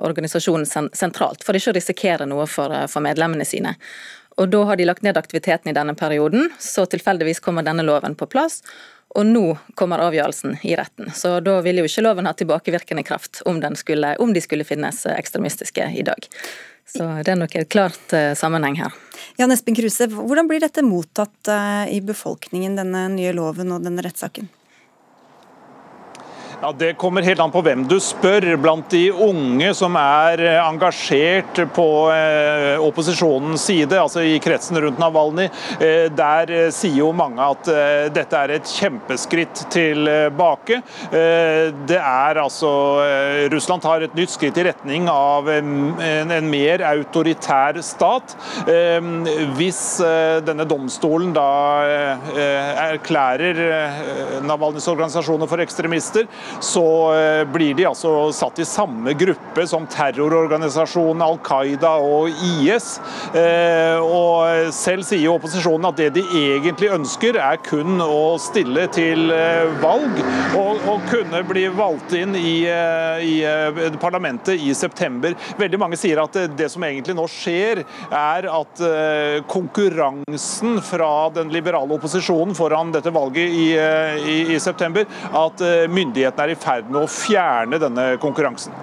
[0.07, 3.75] organisasjonen sentralt, for ikke å risikere noe for, for medlemmene sine.
[4.39, 8.15] Og Da har de lagt ned aktiviteten i denne perioden, så tilfeldigvis kommer denne loven
[8.15, 8.61] på plass.
[9.13, 9.45] Og nå
[9.77, 11.11] kommer avgjørelsen i retten.
[11.13, 15.05] Så da vil jo ikke loven ha tilbakevirkende kraft om, skulle, om de skulle finnes
[15.05, 16.29] ekstremistiske i dag.
[16.89, 18.95] Så det er nok et klart uh, sammenheng her.
[19.39, 24.03] Jan Espen Kruse, hvordan blir dette mottatt uh, i befolkningen, denne nye loven og denne
[24.03, 24.49] rettssaken?
[26.63, 28.45] Ja, Det kommer helt an på hvem du spør.
[28.63, 35.01] Blant de unge som er eh, engasjert på eh, opposisjonens side, altså i kretsen rundt
[35.01, 35.49] Navalny,
[35.83, 37.67] eh, der sier jo mange at
[38.15, 40.79] dette er et kjempeskritt tilbake.
[41.11, 42.71] Det er altså
[43.51, 45.73] Russland tar et nytt skritt i retning av en,
[46.47, 48.35] mer autoritær stat.
[49.57, 49.81] Hvis
[50.47, 51.49] denne domstolen da
[52.85, 53.61] erklærer
[54.45, 56.29] Navalnys organisasjoner for ekstremister,
[56.59, 62.97] så eh, blir de altså satt i samme gruppe som terrororganisasjonen Al Qaida og IS.
[63.35, 66.23] Eh, og selv sier opposisjonen at det de
[66.55, 70.19] egentlig ønsker, er kun å stille til eh, valg
[70.59, 72.55] og, og kunne bli valgt inn i,
[73.23, 73.35] i,
[74.01, 75.35] parlamentet i september.
[75.59, 77.83] Veldig mange sier at det som egentlig nå skjer,
[78.13, 78.81] er at
[79.49, 86.53] konkurransen fra den liberale opposisjonen foran dette valget i, i, i september, at myndighetene er
[86.53, 88.75] i ferd med å fjerne denne konkurransen.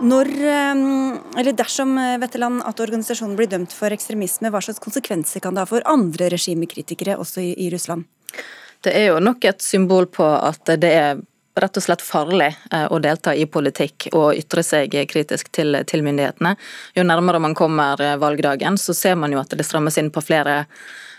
[0.00, 5.44] Når, eh, eller Dersom eh, Vetteland, at organisasjonen blir dømt for ekstremisme, hva slags konsekvenser
[5.44, 8.06] kan det ha for andre regimekritikere også i, i Russland?
[8.80, 11.20] Det er jo nok et symbol på at det er
[11.60, 16.06] rett og slett farlig eh, å delta i politikk og ytre seg kritisk til, til,
[16.06, 16.54] myndighetene.
[16.96, 20.62] Jo nærmere man kommer valgdagen, så ser man jo at det strammes inn på flere
[20.62, 21.09] Eh,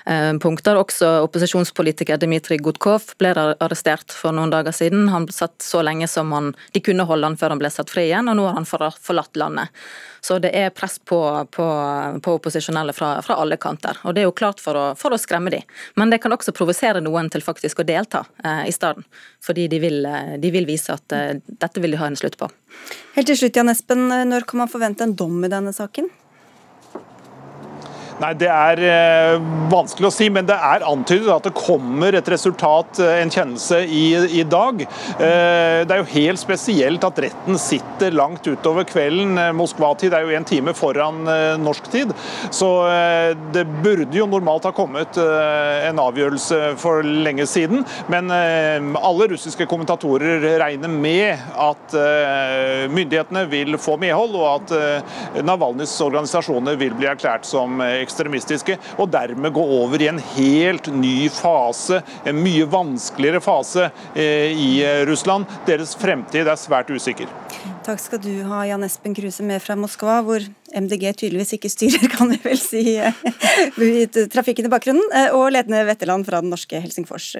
[0.42, 0.78] punkter.
[0.80, 5.10] Også opposisjonspolitiker Dmitrij Gudkov ble arrestert for noen dager siden.
[5.14, 7.92] Han ble satt så lenge som han, de kunne holde han før han ble satt
[7.94, 9.70] fri igjen, og nå har han forlatt landet.
[10.22, 11.18] Så det er press på,
[11.52, 11.66] på,
[12.22, 13.98] på opposisjonelle fra, fra, alle kanter.
[14.06, 15.66] Og det er jo klart for å, for å skremme dem.
[15.98, 19.02] Men det kan også provosere noen til faktisk å delta eh, i stedet.
[19.42, 22.38] Fordi de vil, eh, de vil vise at eh, dette vil de ha en slutt
[22.38, 22.52] på.
[23.18, 24.06] Helt til slutt, Jan Espen.
[24.30, 26.12] Når kan man forvente en dom i denne saken?
[28.22, 29.42] Nei, Det er eh,
[29.72, 33.80] vanskelig å si, men det er antydet at det kommer et resultat, eh, en kjennelse,
[33.88, 34.04] i,
[34.42, 34.84] i, dag.
[34.86, 39.40] Eh, det er jo helt spesielt at retten sitter langt utover kvelden.
[39.58, 41.24] Moskva-tid er jo en time foran
[41.62, 42.12] norsk tid.
[42.54, 42.68] Så
[43.54, 47.86] det burde jo normalt ha kommet en avgjørelse for lenge siden.
[48.12, 51.96] Men alle russiske kommentatorer regner med at
[52.92, 59.10] myndighetene vil få medhold, og at Navalnyjs organisasjoner vil bli erklært som ekstremister ekstremistiske, og
[59.12, 65.04] dermed gå over i en helt ny fase, en mye vanskeligere fase eh, i eh,
[65.08, 65.48] Russland.
[65.68, 67.32] Deres fremtid er svært usikker.
[67.86, 72.12] Takk skal du ha, Jan Espen Kruse med fra Moskva, hvor MDG tydeligvis ikke styrer,
[72.12, 75.08] kan vi vel si, eh, trafikken i bakgrunnen,
[75.38, 77.34] og ledende Wetterland fra den norske Helsingfors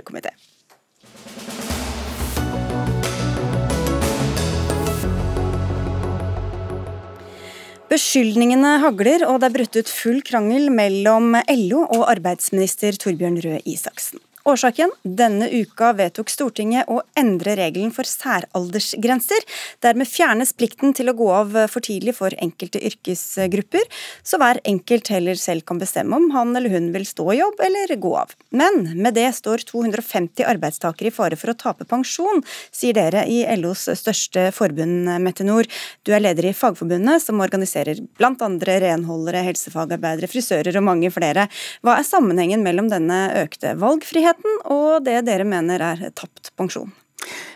[7.92, 13.58] Beskyldningene hagler, og det er brutt ut full krangel mellom LO og arbeidsminister Torbjørn Røe
[13.68, 14.22] Isaksen.
[14.44, 14.90] Årsaken?
[15.06, 19.44] Denne uka vedtok Stortinget å endre regelen for særaldersgrenser.
[19.86, 23.86] Dermed fjernes plikten til å gå av for tidlig for enkelte yrkesgrupper,
[24.26, 27.62] så hver enkelt heller selv kan bestemme om han eller hun vil stå i jobb
[27.68, 28.34] eller gå av.
[28.50, 32.42] Men med det står 250 arbeidstakere i fare for å tape pensjon,
[32.74, 35.70] sier dere i LOs største forbund, Mette Nord.
[36.08, 41.46] Du er leder i Fagforbundet, som organiserer blant andre renholdere, helsefagarbeidere, frisører og mange flere.
[41.86, 46.92] Hva er sammenhengen mellom denne økte valgfriheten virkeligheten og det dere mener er tapt pensjon.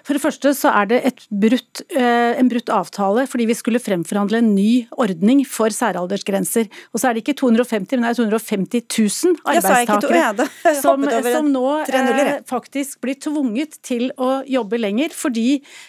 [0.06, 1.00] For det første så er det
[1.34, 6.70] brutt, eh, en brutt avtale fordi vi skulle fremforhandle en ny ordning for særaldersgrenser.
[6.94, 10.46] Og så er det ikke 250, men det er 250 000 arbeidstakere
[10.84, 15.48] som, som, nå eh, faktisk blir tvunget til å jobbe lenger fordi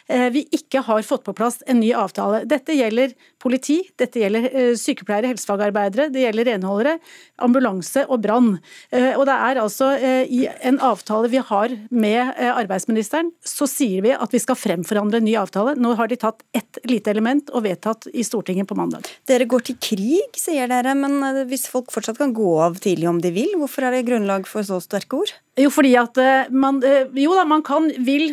[0.09, 2.47] eh, vi ikke har fått på plass en ny avtale.
[2.49, 3.13] Dette gjelder
[3.43, 4.49] politi, dette gjelder
[4.81, 6.97] sykepleiere, helsefagarbeidere, det gjelder renholdere,
[7.45, 8.49] ambulanse og brann.
[8.97, 14.15] Og det er altså i en avtale vi har med arbeidsministeren, så sier vi vi
[14.15, 15.77] at vi skal fremforhandle en ny avtale.
[15.79, 19.09] Nå har de tatt ett lite element og vedtatt i Stortinget på mandag.
[19.29, 20.95] Dere går til krig, sier dere.
[20.99, 24.49] Men hvis folk fortsatt kan gå av tidlig om de vil, hvorfor er det grunnlag
[24.51, 25.35] for så sterke ord?
[25.57, 28.27] Jo, fordi at eh, man, eh, jo da, man kan vil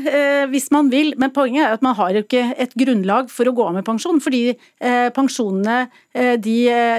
[0.51, 3.53] hvis man vil, men poenget er at man har jo ikke et grunnlag for å
[3.55, 4.19] gå av med pensjon.
[4.23, 4.57] Fordi
[5.15, 5.85] pensjonene
[6.43, 6.55] de,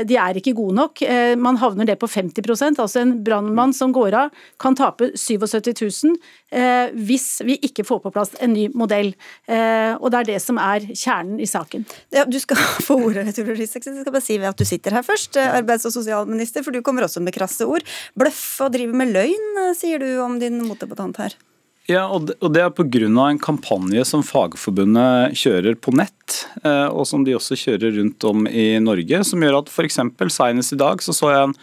[0.08, 1.02] de er ikke gode nok.
[1.38, 6.94] Man havner det på 50% altså En brannmann som går av kan tape 77 000
[7.06, 9.12] hvis vi ikke får på plass en ny modell.
[9.50, 11.84] Og det er det som er kjernen i saken.
[12.14, 13.98] Ja, du skal få ordet, Ture Risaksen.
[13.98, 17.06] Jeg skal bare si at du sitter her først, arbeids- og sosialminister, for du kommer
[17.06, 17.86] også med krasse ord.
[18.18, 21.36] Bløff og driver med løgn, sier du om din motdebattant her?
[21.84, 23.08] Ja, og det er pga.
[23.28, 28.46] en kampanje som Fagforbundet kjører på nett, eh, og som de også kjører rundt om
[28.46, 30.00] i Norge, som gjør at f.eks.
[30.32, 31.54] senest i dag så så jeg en,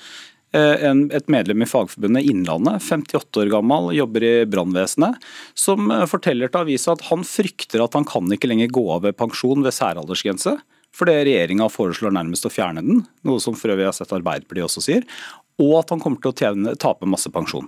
[0.53, 5.17] eh, en, et medlem i Fagforbundet Innlandet, 58 år gammel, jobber i brannvesenet,
[5.55, 9.01] som eh, forteller til avisa at han frykter at han kan ikke lenger gå av
[9.07, 10.59] ved pensjon ved særaldersgrense.
[10.93, 14.83] Fordi regjeringa foreslår nærmest å fjerne den, noe som for øvrig har sett Arbeiderpartiet også
[14.83, 15.05] sier.
[15.61, 17.67] Og at han kommer til å tjene, tape masse pensjon.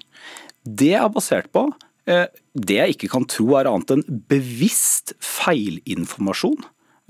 [0.64, 1.68] Det er basert på
[2.08, 6.60] eh, det jeg ikke kan tro er annet enn bevisst feilinformasjon.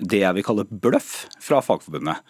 [0.01, 2.24] Det jeg vil kalle bløff fra Fagforbundet.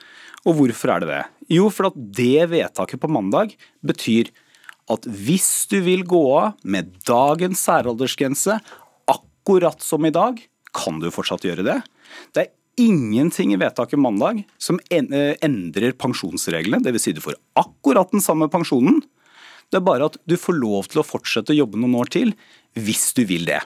[0.43, 1.21] Og hvorfor er det det?
[1.55, 3.55] Jo, for at det vedtaket på mandag
[3.85, 4.33] betyr
[4.91, 8.57] at hvis du vil gå av med dagens særaldersgrense,
[9.07, 10.41] akkurat som i dag,
[10.75, 11.79] kan du fortsatt gjøre det.
[12.35, 16.81] Det er ingenting i vedtaket mandag som eh, endrer pensjonsreglene.
[16.83, 17.05] Dvs.
[17.05, 18.99] Si du får akkurat den samme pensjonen
[19.73, 22.35] det er bare at du får lov til å fortsette å jobbe noen år til
[22.79, 23.61] hvis du vil det.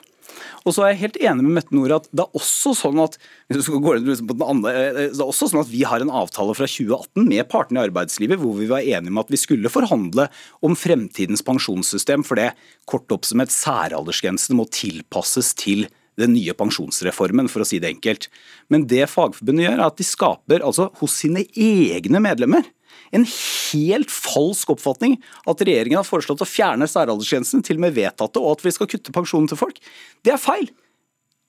[0.66, 3.16] Og så er jeg helt enig med Mette Nord at det er også sånn at
[3.50, 7.88] andre, det er også sånn at vi har en avtale fra 2018 med partene i
[7.88, 10.28] arbeidslivet hvor vi var enige om at vi skulle forhandle
[10.64, 12.52] om fremtidens pensjonssystem, for det
[12.88, 15.88] kort oppsummert særaldersgrensene må tilpasses til
[16.18, 18.26] den nye pensjonsreformen, for å si det enkelt.
[18.72, 22.66] Men det Fagforbundet gjør, er at de skaper altså hos sine egne medlemmer
[23.14, 25.16] en helt falsk oppfatning
[25.48, 28.74] at regjeringen har foreslått å fjerne særaldersgrensen, til og med vedtatt det, og at vi
[28.74, 29.80] skal kutte pensjonen til folk.
[30.26, 30.70] Det er feil.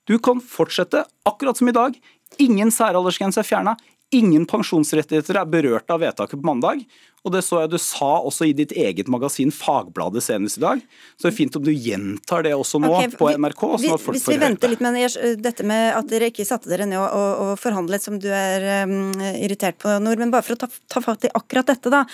[0.09, 1.97] Du kan fortsette akkurat som i dag.
[2.41, 3.75] Ingen særaldersgrense er fjerna.
[4.15, 6.81] Ingen pensjonsrettigheter er berørt av vedtaket på mandag.
[7.25, 10.83] Og det så jeg du sa også i ditt eget magasin Fagbladet senest i dag.
[11.17, 13.65] Så det er fint om du gjentar det også nå okay, på NRK.
[13.99, 14.99] folk hvis vi venter litt med
[15.43, 18.87] dette med at dere ikke satte dere ned og, og, og forhandlet, som du er
[18.87, 22.05] um, irritert på, Nord, men bare for å ta, ta fatt i akkurat dette, da.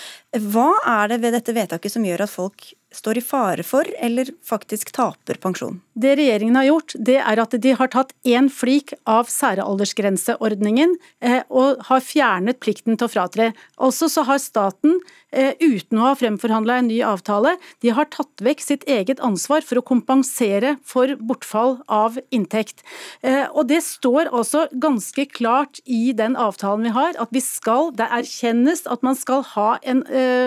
[0.52, 4.32] Hva er det ved dette vedtaket som gjør at folk står i fare for, eller
[4.46, 5.82] faktisk taper pensjon?
[5.96, 11.44] Det regjeringen har gjort, det er at de har tatt én flik av særaldersgrenseordningen eh,
[11.48, 13.54] og har fjernet plikten til å fratre.
[13.80, 15.00] Altså så har staten
[15.36, 17.58] Eh, uten å ha fremforhandla en ny avtale.
[17.84, 22.86] De har tatt vekk sitt eget ansvar for å kompensere for bortfall av inntekt.
[23.22, 27.92] Eh, og Det står altså ganske klart i den avtalen vi har, at vi skal,
[27.98, 30.04] det erkjennes at man skal ha en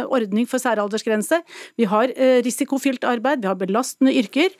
[0.07, 1.43] ordning for særaldersgrense.
[1.77, 2.13] Vi har
[2.47, 4.55] risikofylt arbeid, vi har belastende yrker.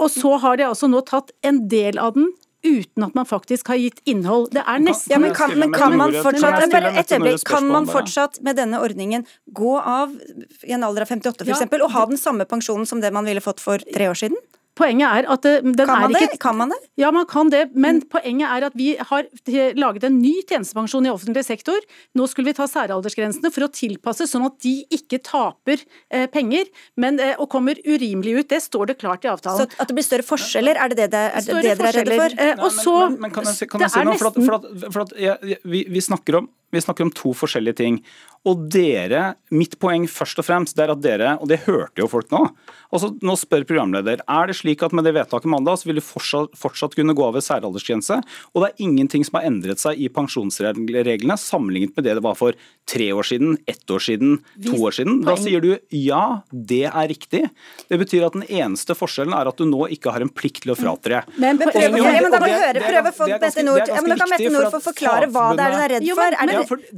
[0.00, 2.30] Og så har de altså nå tatt en del av den
[2.62, 4.52] uten at man faktisk har gitt innhold.
[4.54, 7.88] Det er nesten ja, men kan, men kan man fortsatt bare et øyeblikk, kan man
[7.90, 10.14] fortsatt med denne ordningen gå av
[10.62, 11.64] i en alder av 58 f.eks.
[11.66, 11.82] Ja.
[11.82, 14.38] og ha den samme pensjonen som det man ville fått for tre år siden?
[14.82, 16.40] Poenget er at eh, den kan man er ikke det?
[16.42, 16.78] Kan man det?
[17.00, 17.62] Ja, man kan det.
[17.74, 18.08] Men mm.
[18.12, 19.28] poenget er at vi har
[19.78, 21.78] laget en ny tjenestepensjon i offentlig sektor.
[22.18, 26.70] Nå skulle vi ta særaldersgrensene for å tilpasse, sånn at de ikke taper eh, penger
[27.00, 28.50] men, eh, og kommer urimelig ut.
[28.52, 29.68] Det står det klart i avtalen.
[29.68, 32.18] Så at det blir større forskjeller, er det det, det, er det dere er redde
[32.24, 32.40] for?
[32.46, 34.18] Eh, og så, men, men, men, kan jeg, kan jeg si noe?
[34.18, 37.34] For at, for at, for at ja, vi, vi snakker om vi snakker om to
[37.36, 37.98] forskjellige ting.
[38.48, 42.08] Og dere, Mitt poeng først og fremst det er at dere, og det hørte jo
[42.08, 42.46] folk nå
[42.92, 46.04] altså Nå spør programleder er det slik at med det vedtaket mandag så vil du
[46.04, 48.16] fortsatt, fortsatt kunne gå av ved særaldersgrense.
[48.54, 52.38] Og det er ingenting som har endret seg i pensjonsreglene sammenlignet med det det var
[52.38, 52.56] for
[52.88, 55.20] tre år siden, ett år siden, to år siden.
[55.26, 57.44] Da sier du ja, det er riktig.
[57.88, 60.74] Det betyr at den eneste forskjellen er at du nå ikke har en plikt til
[60.74, 61.22] å fratre.
[61.42, 65.48] Men, prøv, okay, men da må høre, prøve å få Mette Nord få forklare hva
[65.56, 66.36] det er hun er redd for.
[66.38, 66.50] Er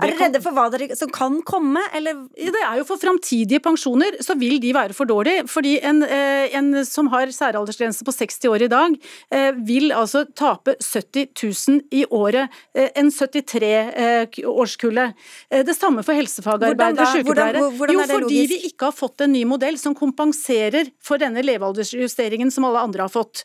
[0.04, 2.24] dere redde for hva dere som kan komme, eller?
[2.36, 5.46] Det er jo for framtidige pensjoner, så vil de være for dårlige.
[5.50, 7.53] Fordi en, eh, en som har særaldersgrense
[8.04, 8.96] på 60 år i dag,
[9.30, 11.26] eh, vil altså tape 70
[11.68, 12.48] 000 i året.
[12.74, 15.12] Eh, en 73-årskulle.
[15.50, 17.58] Det samme for helsefagarbeidere, og sykepleiere.
[17.92, 22.64] Jo, fordi vi ikke har fått en ny modell som kompenserer for denne levealdersjusteringen som
[22.68, 23.44] alle andre har fått.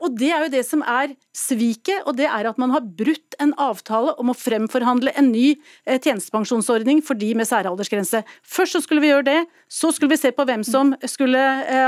[0.00, 3.34] Og det er jo det som er sviket, og det er at man har brutt
[3.40, 5.54] en avtale om å fremforhandle en ny
[5.86, 8.22] tjenestepensjonsordning for de med særaldersgrense.
[8.42, 9.40] Først så skulle vi gjøre det,
[9.70, 11.42] så skulle vi se på hvem som skulle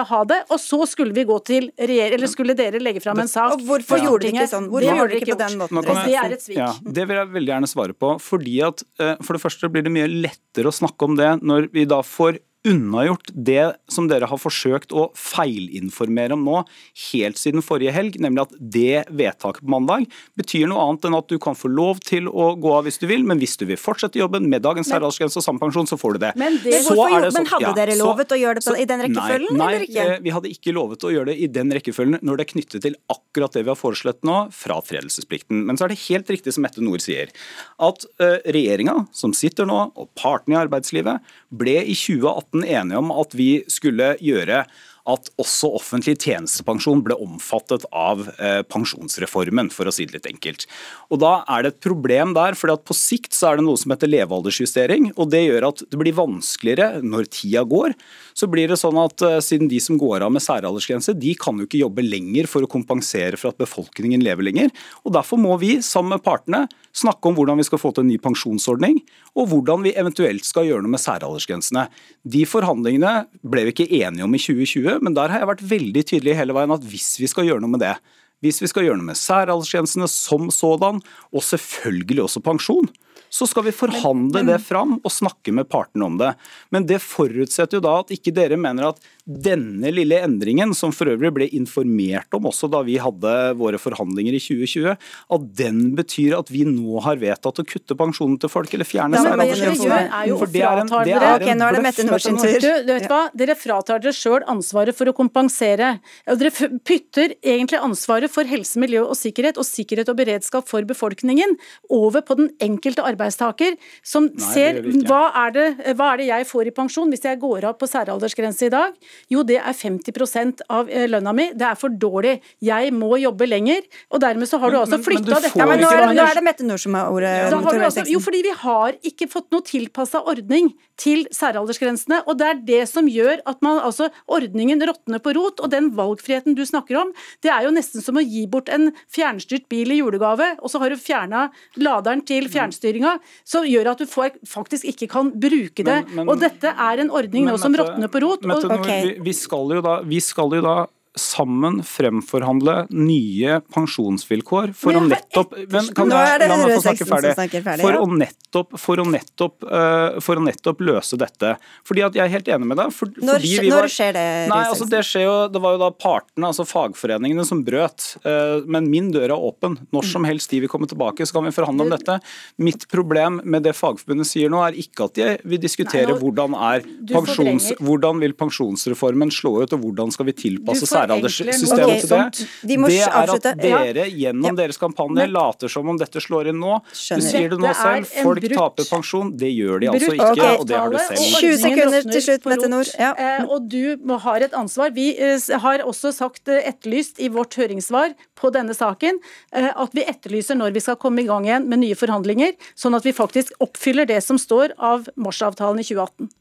[0.09, 3.31] ha det, og så skulle vi gå til regjering, eller skulle dere legge fram en
[3.31, 3.57] sak.
[3.57, 4.09] Og Hvorfor ja.
[4.09, 4.69] gjorde dere ikke sånn?
[4.73, 5.83] Hvorfor gjorde dere ikke på den måten?
[5.83, 6.61] Jeg, det er et svik.
[6.61, 8.15] Ja, det vil jeg veldig gjerne svare på.
[8.23, 8.87] fordi at
[9.27, 12.41] For det første blir det mye lettere å snakke om det når vi da får
[12.69, 16.61] unnagjort det som dere har forsøkt å feilinformere om nå
[17.09, 20.07] helt siden forrige helg, nemlig at det vedtaket på mandag
[20.39, 23.09] betyr noe annet enn at du kan få lov til å gå av hvis du
[23.11, 26.17] vil, men hvis du vil fortsette jobben med dagens særaldersgrense og samme pensjon, så får
[26.17, 26.33] du det.
[26.39, 28.77] Men, det, så er det, så, men hadde dere lovet så, å gjøre det på,
[28.79, 30.07] i den rekkefølgen, nei, eller ikke?
[30.13, 32.87] Nei, vi hadde ikke lovet å gjøre det i den rekkefølgen når det er knyttet
[32.87, 35.65] til akkurat det vi har foreslått nå, fratredelsesplikten.
[35.67, 37.35] Men så er det helt riktig som Mette Nord sier,
[37.83, 43.11] at uh, regjeringa som sitter nå, og partene i arbeidslivet, ble i 2018 enige om
[43.11, 44.65] at vi skulle gjøre
[45.11, 50.67] at også offentlig tjenestepensjon ble omfattet av eh, pensjonsreformen, for å si det litt enkelt.
[51.11, 53.95] Og Da er det et problem der, for på sikt så er det noe som
[53.95, 55.11] heter levealdersjustering.
[55.17, 57.97] og Det gjør at det blir vanskeligere når tida går.
[58.39, 61.59] Så blir det sånn at eh, Siden de som går av med særaldersgrense, de kan
[61.59, 64.71] jo ikke jobbe lenger for å kompensere for at befolkningen lever lenger.
[65.03, 68.11] og Derfor må vi sammen med partene snakke om hvordan vi skal få til en
[68.13, 69.01] ny pensjonsordning,
[69.35, 71.87] og hvordan vi eventuelt skal gjøre noe med særaldersgrensene.
[72.23, 76.03] De forhandlingene ble vi ikke enige om i 2020 men der har jeg vært veldig
[76.11, 77.95] tydelig hele veien at hvis vi skal gjøre noe med det,
[78.43, 82.91] hvis vi skal gjøre noe med særaldersgrensene som sådan, og selvfølgelig også pensjon,
[83.33, 86.35] så skal vi forhandle det fram og snakke med partene om det.
[86.75, 91.09] Men det forutsetter jo da at ikke dere mener at denne lille endringen, som for
[91.13, 94.97] øvrig ble informert om også da vi hadde våre forhandlinger i 2020,
[95.37, 99.23] at den betyr at vi nå har vedtatt å kutte pensjonen til folk eller fjerne
[99.23, 100.01] særaldersgrensene.
[100.43, 102.59] For det er en, det er okay, nå er det Mette Nord tur.
[102.63, 103.23] Du, vet hva?
[103.39, 105.95] Dere fratar dere sjøl ansvaret for å kompensere.
[106.29, 106.53] Dere
[106.85, 111.57] pytter egentlig ansvaret for helse, miljø og sikkerhet og sikkerhet og beredskap for befolkningen
[111.93, 115.67] over på den enkelte arbeidstaker, som Nei, ser hva er, det,
[115.99, 118.95] hva er det jeg får i pensjon hvis jeg går av på særaldersgrense i dag?
[119.33, 121.49] Jo, det er 50% av eh, lønna mi.
[121.55, 122.39] Det er for dårlig.
[122.63, 123.85] Jeg må jobbe lenger.
[124.13, 125.59] Og dermed så har du altså flytta dette.
[125.59, 127.35] Ja, men nå er, nå er, det Mette Nord som har ordet.
[127.53, 132.23] Altså, jo, fordi vi har ikke fått noe tilpassa ordning til særaldersgrensene.
[132.29, 135.63] Og det er det som gjør at man, altså, ordningen råtner på rot.
[135.63, 137.13] Og den valgfriheten du snakker om,
[137.45, 140.81] det er jo nesten som å gi bort en fjernstyrt bil i julegave, og så
[140.83, 141.47] har du fjerna
[141.81, 143.12] laderen til fjernstyringa,
[143.49, 145.99] som gjør at du får, faktisk ikke kan bruke det.
[146.09, 148.47] Men, men, og dette er en ordning nå som råtner på rot.
[148.47, 150.77] Og, okay vi, vi, skal jo da, vi skal jo da
[151.19, 157.83] sammen fremforhandle nye pensjonsvilkår for å nettopp men kan jeg, La meg få snakke ferdig.
[157.83, 161.55] For å nettopp, for å nettopp, uh, for å nettopp løse dette.
[161.89, 162.95] Fordi at Jeg er helt enig med deg.
[162.97, 164.25] For, når, var, når, skjer det?
[164.53, 168.09] Nei, altså det skjer jo, det var jo da partene, altså fagforeningene, som brøt.
[168.25, 169.77] Uh, men min dør er åpen.
[169.93, 172.19] Når som helst de vil komme tilbake, så kan vi forhandle om dette.
[172.63, 176.21] Mitt problem med det Fagforbundet sier nå, er ikke at de vil diskutere Nei, nå,
[176.25, 181.73] hvordan, er pensjons, hvordan vil pensjonsreformen slå ut, og hvordan skal vi tilpasse seg særalderssystemet
[181.73, 184.55] okay, til det, de det er at dere gjennom ja.
[184.63, 186.79] deres kampanje later som om dette slår inn nå.
[186.93, 189.33] Du sier det nå selv, folk taper pensjon.
[189.39, 190.59] Det gjør de altså ikke, okay.
[190.59, 191.25] og det har du selv.
[191.43, 192.93] 20 sekunder til slutt, Mette Nord.
[193.01, 193.13] Ja.
[193.17, 194.93] Eh, og du har et ansvar.
[194.97, 199.21] Vi eh, har også sagt eh, etterlyst i vårt høringssvar på denne saken
[199.53, 203.07] at vi etterlyser når vi skal komme i gang igjen med nye forhandlinger, sånn at
[203.07, 206.33] vi faktisk oppfyller det som står av marsavtalen i 2018.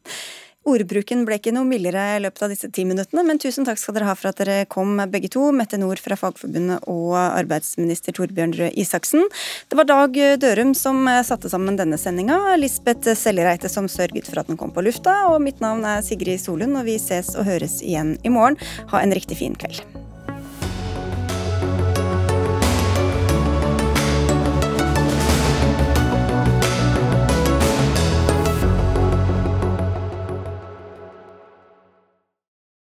[0.62, 3.95] Ordbruken ble ikke noe mildere i løpet av disse ti minuttene, men tusen takk skal
[3.97, 5.47] dere ha for at dere kom begge to.
[5.57, 9.26] Mette Nord fra Fagforbundet og arbeidsminister Torbjørn Røe Isaksen.
[9.72, 14.53] Det var Dag Dørum som satte sammen denne sendinga, Lisbeth Sellereite som sørget for at
[14.53, 17.82] den kom på lufta, og mitt navn er Sigrid Solund, og vi ses og høres
[17.82, 18.62] igjen i morgen.
[18.93, 19.82] Ha en riktig fin kveld.